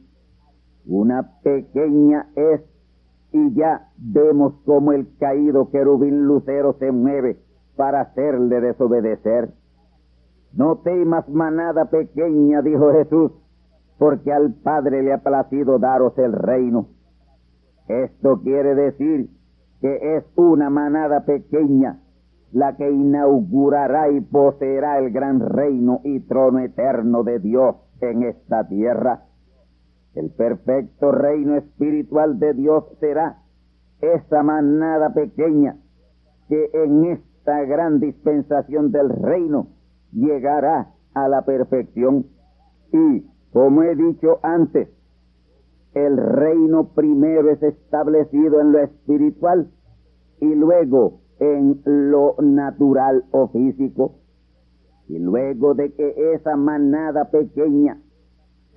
Una 0.88 1.40
pequeña 1.42 2.28
es 2.34 2.62
y 3.32 3.54
ya 3.54 3.88
vemos 3.98 4.54
cómo 4.64 4.92
el 4.92 5.06
caído 5.18 5.70
querubín 5.70 6.24
lucero 6.24 6.76
se 6.78 6.90
mueve 6.90 7.38
para 7.76 8.00
hacerle 8.00 8.60
desobedecer. 8.60 9.50
No 10.54 10.78
temas 10.78 11.28
manada 11.28 11.90
pequeña, 11.90 12.62
dijo 12.62 12.90
Jesús, 12.92 13.32
porque 13.98 14.32
al 14.32 14.54
Padre 14.54 15.02
le 15.02 15.12
ha 15.12 15.18
placido 15.18 15.78
daros 15.78 16.16
el 16.16 16.32
reino. 16.32 16.88
Esto 17.86 18.40
quiere 18.42 18.74
decir 18.74 19.28
que 19.82 20.16
es 20.16 20.24
una 20.36 20.70
manada 20.70 21.24
pequeña 21.26 22.00
la 22.52 22.76
que 22.76 22.90
inaugurará 22.90 24.10
y 24.10 24.20
poseerá 24.22 24.98
el 24.98 25.12
gran 25.12 25.40
reino 25.40 26.00
y 26.02 26.20
trono 26.20 26.60
eterno 26.60 27.22
de 27.22 27.40
Dios 27.40 27.76
en 28.00 28.22
esta 28.22 28.66
tierra. 28.66 29.27
El 30.18 30.30
perfecto 30.30 31.12
reino 31.12 31.54
espiritual 31.54 32.40
de 32.40 32.52
Dios 32.52 32.82
será 32.98 33.44
esa 34.00 34.42
manada 34.42 35.14
pequeña 35.14 35.76
que 36.48 36.70
en 36.72 37.04
esta 37.04 37.62
gran 37.62 38.00
dispensación 38.00 38.90
del 38.90 39.10
reino 39.10 39.68
llegará 40.12 40.92
a 41.14 41.28
la 41.28 41.42
perfección. 41.42 42.26
Y, 42.92 43.30
como 43.52 43.84
he 43.84 43.94
dicho 43.94 44.40
antes, 44.42 44.88
el 45.94 46.16
reino 46.16 46.88
primero 46.94 47.50
es 47.50 47.62
establecido 47.62 48.60
en 48.60 48.72
lo 48.72 48.80
espiritual 48.80 49.70
y 50.40 50.52
luego 50.52 51.20
en 51.38 51.80
lo 51.84 52.34
natural 52.42 53.24
o 53.30 53.50
físico. 53.50 54.16
Y 55.06 55.20
luego 55.20 55.74
de 55.74 55.92
que 55.92 56.32
esa 56.34 56.56
manada 56.56 57.30
pequeña 57.30 58.02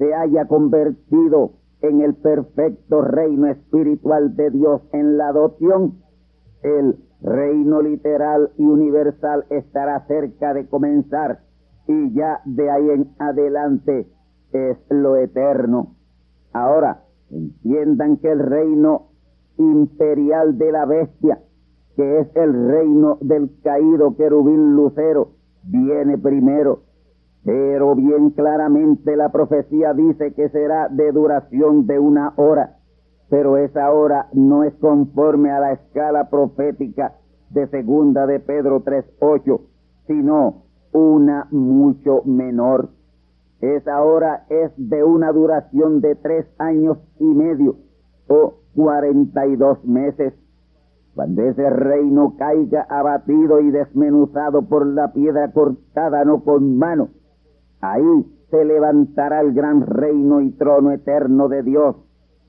se 0.01 0.15
haya 0.15 0.47
convertido 0.47 1.51
en 1.83 2.01
el 2.01 2.15
perfecto 2.15 3.03
reino 3.03 3.45
espiritual 3.45 4.35
de 4.35 4.49
Dios 4.49 4.81
en 4.93 5.15
la 5.19 5.27
adopción, 5.27 5.99
el 6.63 6.95
reino 7.21 7.83
literal 7.83 8.49
y 8.57 8.65
universal 8.65 9.45
estará 9.51 10.07
cerca 10.07 10.55
de 10.55 10.67
comenzar 10.67 11.41
y 11.87 12.13
ya 12.15 12.41
de 12.45 12.71
ahí 12.71 12.89
en 12.89 13.11
adelante 13.19 14.07
es 14.53 14.77
lo 14.89 15.17
eterno. 15.17 15.95
Ahora, 16.51 17.03
entiendan 17.29 18.17
que 18.17 18.31
el 18.31 18.39
reino 18.39 19.09
imperial 19.59 20.57
de 20.57 20.71
la 20.71 20.85
bestia, 20.85 21.43
que 21.95 22.21
es 22.21 22.27
el 22.35 22.69
reino 22.69 23.19
del 23.21 23.51
caído 23.61 24.15
querubín 24.15 24.75
lucero, 24.75 25.33
viene 25.63 26.17
primero 26.17 26.90
pero 27.43 27.95
bien 27.95 28.31
claramente 28.31 29.15
la 29.15 29.31
profecía 29.31 29.93
dice 29.93 30.33
que 30.33 30.49
será 30.49 30.89
de 30.89 31.11
duración 31.11 31.87
de 31.87 31.97
una 31.97 32.33
hora, 32.35 32.77
pero 33.29 33.57
esa 33.57 33.91
hora 33.91 34.27
no 34.33 34.63
es 34.63 34.73
conforme 34.75 35.51
a 35.51 35.59
la 35.59 35.71
escala 35.73 36.29
profética 36.29 37.15
de 37.49 37.67
segunda 37.67 38.27
de 38.27 38.39
Pedro 38.39 38.83
3.8, 38.83 39.61
sino 40.07 40.63
una 40.91 41.47
mucho 41.51 42.21
menor. 42.25 42.89
Esa 43.59 44.03
hora 44.03 44.45
es 44.49 44.71
de 44.77 45.03
una 45.03 45.31
duración 45.31 46.01
de 46.01 46.15
tres 46.15 46.45
años 46.57 46.97
y 47.19 47.25
medio 47.25 47.75
o 48.27 48.55
cuarenta 48.75 49.45
y 49.47 49.55
dos 49.55 49.83
meses. 49.85 50.33
Cuando 51.15 51.43
ese 51.43 51.69
reino 51.69 52.35
caiga 52.37 52.87
abatido 52.89 53.59
y 53.61 53.69
desmenuzado 53.69 54.63
por 54.63 54.87
la 54.87 55.11
piedra 55.13 55.51
cortada 55.51 56.23
no 56.23 56.43
con 56.43 56.77
mano, 56.77 57.09
Ahí 57.81 58.25
se 58.51 58.63
levantará 58.63 59.41
el 59.41 59.53
gran 59.53 59.81
reino 59.81 60.41
y 60.41 60.51
trono 60.51 60.91
eterno 60.91 61.47
de 61.49 61.63
Dios, 61.63 61.95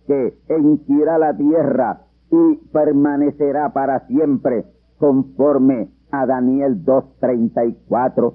que 0.07 0.39
henchirá 0.49 1.17
la 1.19 1.37
tierra 1.37 2.03
y 2.31 2.57
permanecerá 2.73 3.73
para 3.73 4.07
siempre, 4.07 4.67
conforme 4.99 5.91
a 6.11 6.27
Daniel 6.27 6.85
2.34. 6.85 8.35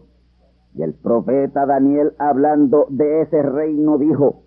Y 0.76 0.84
el 0.84 0.93
profeta 0.95 1.66
Daniel, 1.66 2.14
hablando 2.20 2.88
de 2.89 3.22
ese 3.22 3.41
reino, 3.41 3.98
dijo, 3.98 4.43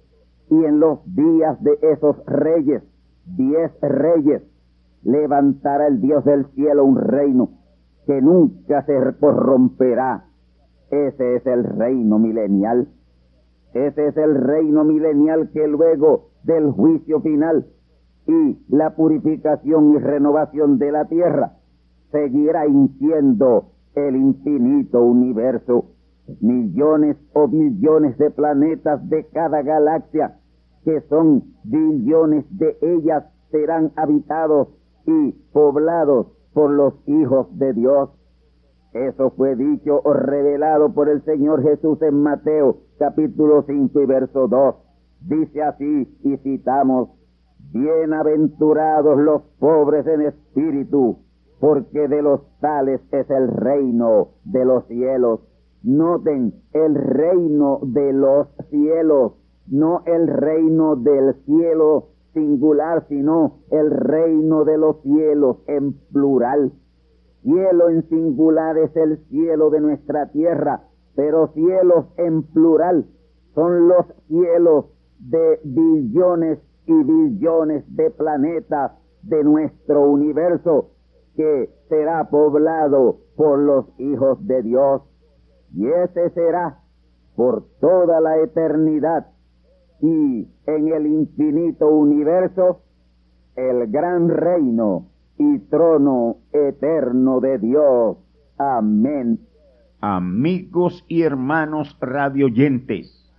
y 0.48 0.64
en 0.64 0.80
los 0.80 1.00
días 1.14 1.62
de 1.62 1.78
esos 1.82 2.16
reyes, 2.26 2.82
diez 3.26 3.70
reyes, 3.80 4.42
levantará 5.02 5.86
el 5.86 6.00
Dios 6.00 6.24
del 6.24 6.46
cielo 6.54 6.84
un 6.84 6.96
reino 6.96 7.50
que 8.06 8.20
nunca 8.20 8.84
se 8.84 8.94
corromperá 9.20 10.29
ese 10.90 11.36
es 11.36 11.46
el 11.46 11.64
reino 11.64 12.18
milenial. 12.18 12.88
Ese 13.72 14.08
es 14.08 14.16
el 14.16 14.34
reino 14.34 14.84
milenial 14.84 15.50
que 15.52 15.66
luego 15.68 16.30
del 16.42 16.70
juicio 16.72 17.20
final 17.20 17.66
y 18.26 18.58
la 18.68 18.96
purificación 18.96 19.92
y 19.94 19.98
renovación 19.98 20.78
de 20.78 20.92
la 20.92 21.04
tierra 21.06 21.52
seguirá 22.10 22.66
hinchiendo 22.66 23.72
el 23.94 24.16
infinito 24.16 25.02
universo. 25.02 25.86
Millones 26.40 27.16
o 27.32 27.48
billones 27.48 28.16
de 28.18 28.30
planetas 28.30 29.08
de 29.08 29.26
cada 29.32 29.62
galaxia, 29.62 30.38
que 30.84 31.00
son 31.08 31.54
billones 31.64 32.44
de 32.56 32.76
ellas, 32.82 33.24
serán 33.50 33.92
habitados 33.96 34.68
y 35.06 35.32
poblados 35.52 36.28
por 36.52 36.70
los 36.70 36.94
hijos 37.06 37.46
de 37.58 37.72
Dios. 37.72 38.10
Eso 38.92 39.30
fue 39.30 39.54
dicho 39.54 40.00
o 40.02 40.12
revelado 40.12 40.92
por 40.92 41.08
el 41.08 41.22
Señor 41.24 41.62
Jesús 41.62 42.02
en 42.02 42.22
Mateo 42.22 42.78
capítulo 42.98 43.62
5 43.66 44.00
y 44.00 44.06
verso 44.06 44.48
2. 44.48 44.74
Dice 45.20 45.62
así 45.62 46.08
y 46.24 46.36
citamos, 46.38 47.10
Bienaventurados 47.72 49.18
los 49.18 49.42
pobres 49.60 50.06
en 50.06 50.22
espíritu, 50.22 51.18
porque 51.60 52.08
de 52.08 52.22
los 52.22 52.40
tales 52.60 53.00
es 53.12 53.30
el 53.30 53.48
reino 53.48 54.30
de 54.44 54.64
los 54.64 54.86
cielos. 54.86 55.40
Noten, 55.82 56.54
el 56.72 56.94
reino 56.94 57.78
de 57.82 58.12
los 58.12 58.48
cielos 58.70 59.34
no 59.70 60.02
el 60.04 60.26
reino 60.26 60.96
del 60.96 61.34
cielo 61.46 62.08
singular, 62.34 63.06
sino 63.08 63.60
el 63.70 63.90
reino 63.90 64.64
de 64.64 64.78
los 64.78 65.00
cielos 65.02 65.58
en 65.68 65.92
plural. 66.12 66.72
Cielo 67.42 67.88
en 67.88 68.08
singular 68.08 68.76
es 68.78 68.94
el 68.96 69.18
cielo 69.28 69.70
de 69.70 69.80
nuestra 69.80 70.26
tierra, 70.30 70.82
pero 71.14 71.48
cielos 71.48 72.06
en 72.16 72.42
plural 72.42 73.06
son 73.54 73.88
los 73.88 74.06
cielos 74.28 74.86
de 75.18 75.60
billones 75.64 76.58
y 76.86 77.02
billones 77.02 77.84
de 77.96 78.10
planetas 78.10 78.92
de 79.22 79.44
nuestro 79.44 80.08
universo 80.08 80.90
que 81.36 81.70
será 81.88 82.28
poblado 82.30 83.18
por 83.36 83.58
los 83.58 83.86
hijos 83.98 84.46
de 84.46 84.62
Dios. 84.62 85.02
Y 85.74 85.88
ese 85.88 86.30
será 86.30 86.80
por 87.36 87.64
toda 87.80 88.20
la 88.20 88.38
eternidad 88.38 89.28
y 90.00 90.48
en 90.66 90.88
el 90.88 91.06
infinito 91.06 91.88
universo 91.88 92.80
el 93.56 93.90
gran 93.90 94.28
reino 94.28 95.06
y 95.40 95.58
trono 95.70 96.36
eterno 96.52 97.40
de 97.40 97.58
Dios. 97.58 98.18
Amén. 98.58 99.40
Amigos 100.02 101.02
y 101.08 101.22
hermanos 101.22 101.96
radioyentes, 101.98 103.32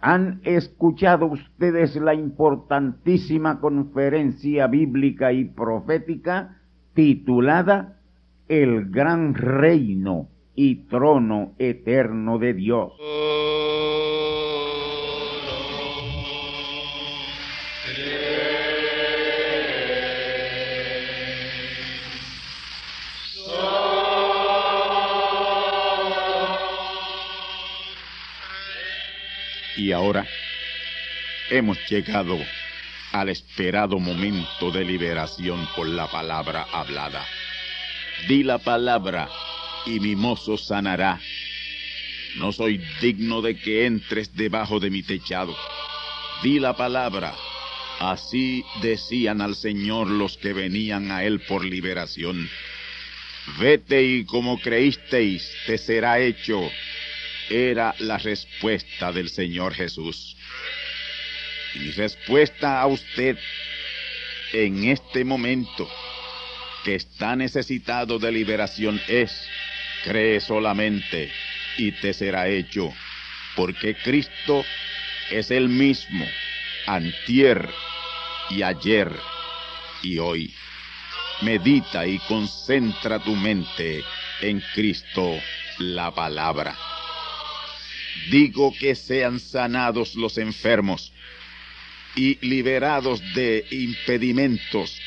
¿han 0.00 0.40
escuchado 0.42 1.26
ustedes 1.26 1.94
la 1.94 2.14
importantísima 2.14 3.60
conferencia 3.60 4.66
bíblica 4.66 5.32
y 5.32 5.44
profética 5.44 6.60
titulada 6.94 8.00
El 8.48 8.90
gran 8.90 9.34
reino 9.34 10.26
y 10.56 10.88
trono 10.88 11.52
eterno 11.58 12.40
de 12.40 12.54
Dios? 12.54 12.94
Y 29.78 29.92
ahora 29.92 30.26
hemos 31.50 31.78
llegado 31.88 32.36
al 33.12 33.28
esperado 33.28 34.00
momento 34.00 34.72
de 34.72 34.84
liberación 34.84 35.68
por 35.76 35.86
la 35.86 36.08
palabra 36.08 36.66
hablada. 36.72 37.24
Di 38.26 38.42
la 38.42 38.58
palabra 38.58 39.28
y 39.86 40.00
mi 40.00 40.16
mozo 40.16 40.58
sanará. 40.58 41.20
No 42.38 42.50
soy 42.50 42.80
digno 43.00 43.40
de 43.40 43.56
que 43.56 43.86
entres 43.86 44.34
debajo 44.34 44.80
de 44.80 44.90
mi 44.90 45.04
techado. 45.04 45.56
Di 46.42 46.58
la 46.58 46.76
palabra. 46.76 47.36
Así 48.00 48.64
decían 48.82 49.40
al 49.40 49.54
Señor 49.54 50.08
los 50.08 50.36
que 50.38 50.54
venían 50.54 51.12
a 51.12 51.22
Él 51.22 51.38
por 51.38 51.64
liberación. 51.64 52.50
Vete 53.60 54.02
y 54.02 54.24
como 54.24 54.60
creísteis, 54.60 55.48
te 55.66 55.78
será 55.78 56.18
hecho 56.18 56.68
era 57.50 57.94
la 57.98 58.18
respuesta 58.18 59.12
del 59.12 59.28
Señor 59.28 59.74
Jesús. 59.74 60.36
Y 61.74 61.80
mi 61.80 61.90
respuesta 61.92 62.80
a 62.80 62.86
usted 62.86 63.38
en 64.52 64.84
este 64.84 65.24
momento 65.24 65.88
que 66.84 66.94
está 66.94 67.36
necesitado 67.36 68.18
de 68.18 68.32
liberación 68.32 69.00
es, 69.08 69.48
cree 70.04 70.40
solamente 70.40 71.30
y 71.76 71.92
te 71.92 72.12
será 72.14 72.48
hecho, 72.48 72.92
porque 73.56 73.94
Cristo 73.94 74.64
es 75.30 75.50
el 75.50 75.68
mismo, 75.68 76.26
antier 76.86 77.68
y 78.50 78.62
ayer 78.62 79.10
y 80.02 80.18
hoy. 80.18 80.54
Medita 81.42 82.06
y 82.06 82.18
concentra 82.20 83.18
tu 83.20 83.36
mente 83.36 84.02
en 84.40 84.60
Cristo 84.74 85.38
la 85.78 86.10
palabra. 86.10 86.76
Digo 88.30 88.74
que 88.78 88.94
sean 88.94 89.40
sanados 89.40 90.14
los 90.14 90.38
enfermos 90.38 91.12
y 92.14 92.38
liberados 92.46 93.22
de 93.34 93.64
impedimentos 93.70 95.00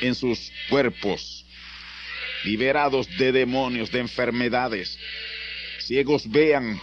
en 0.00 0.14
sus 0.14 0.52
cuerpos, 0.68 1.44
liberados 2.44 3.08
de 3.16 3.32
demonios, 3.32 3.90
de 3.90 4.00
enfermedades. 4.00 4.98
Ciegos 5.78 6.30
vean, 6.30 6.80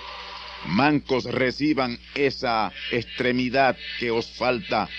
mancos 0.65 1.25
reciban 1.25 1.99
esa 2.15 2.71
extremidad 2.91 3.77
que 3.99 4.11
os 4.11 4.27
falta, 4.31 4.89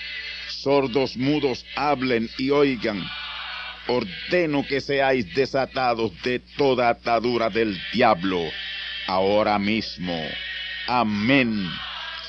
sordos 0.49 1.17
mudos 1.17 1.65
hablen 1.75 2.29
y 2.37 2.49
oigan. 2.49 3.03
Ordeno 3.87 4.65
que 4.65 4.79
seáis 4.79 5.33
desatados 5.35 6.11
de 6.23 6.39
toda 6.39 6.87
atadura 6.87 7.49
del 7.49 7.77
diablo 7.91 8.49
ahora 9.07 9.57
mismo. 9.59 10.19
Amén. 10.87 11.69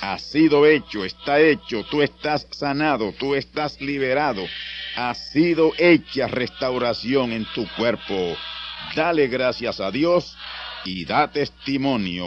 Ha 0.01 0.19
sido 0.19 0.67
hecho, 0.67 1.05
está 1.05 1.41
hecho, 1.41 1.85
tú 1.85 2.03
estás 2.03 2.47
sanado, 2.51 3.13
tú 3.19 3.35
estás 3.35 3.81
liberado. 3.81 4.45
Ha 4.97 5.15
sido 5.15 5.73
hecha 5.79 6.27
restauración 6.29 7.33
en 7.33 7.45
tu 7.47 7.67
cuerpo. 7.77 8.37
Dale 8.95 9.29
gracias 9.29 9.81
a 9.81 9.91
Dios 9.91 10.37
y 10.85 11.05
da 11.05 11.31
testimonio 11.31 12.27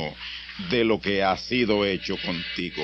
de 0.70 0.84
lo 0.84 1.00
que 1.00 1.24
ha 1.24 1.38
sido 1.38 1.86
hecho 1.86 2.18
contigo. 2.18 2.84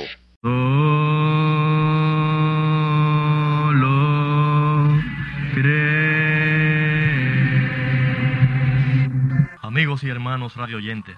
Amigos 9.61 10.03
y 10.03 10.09
hermanos 10.09 10.55
radioyentes, 10.55 11.17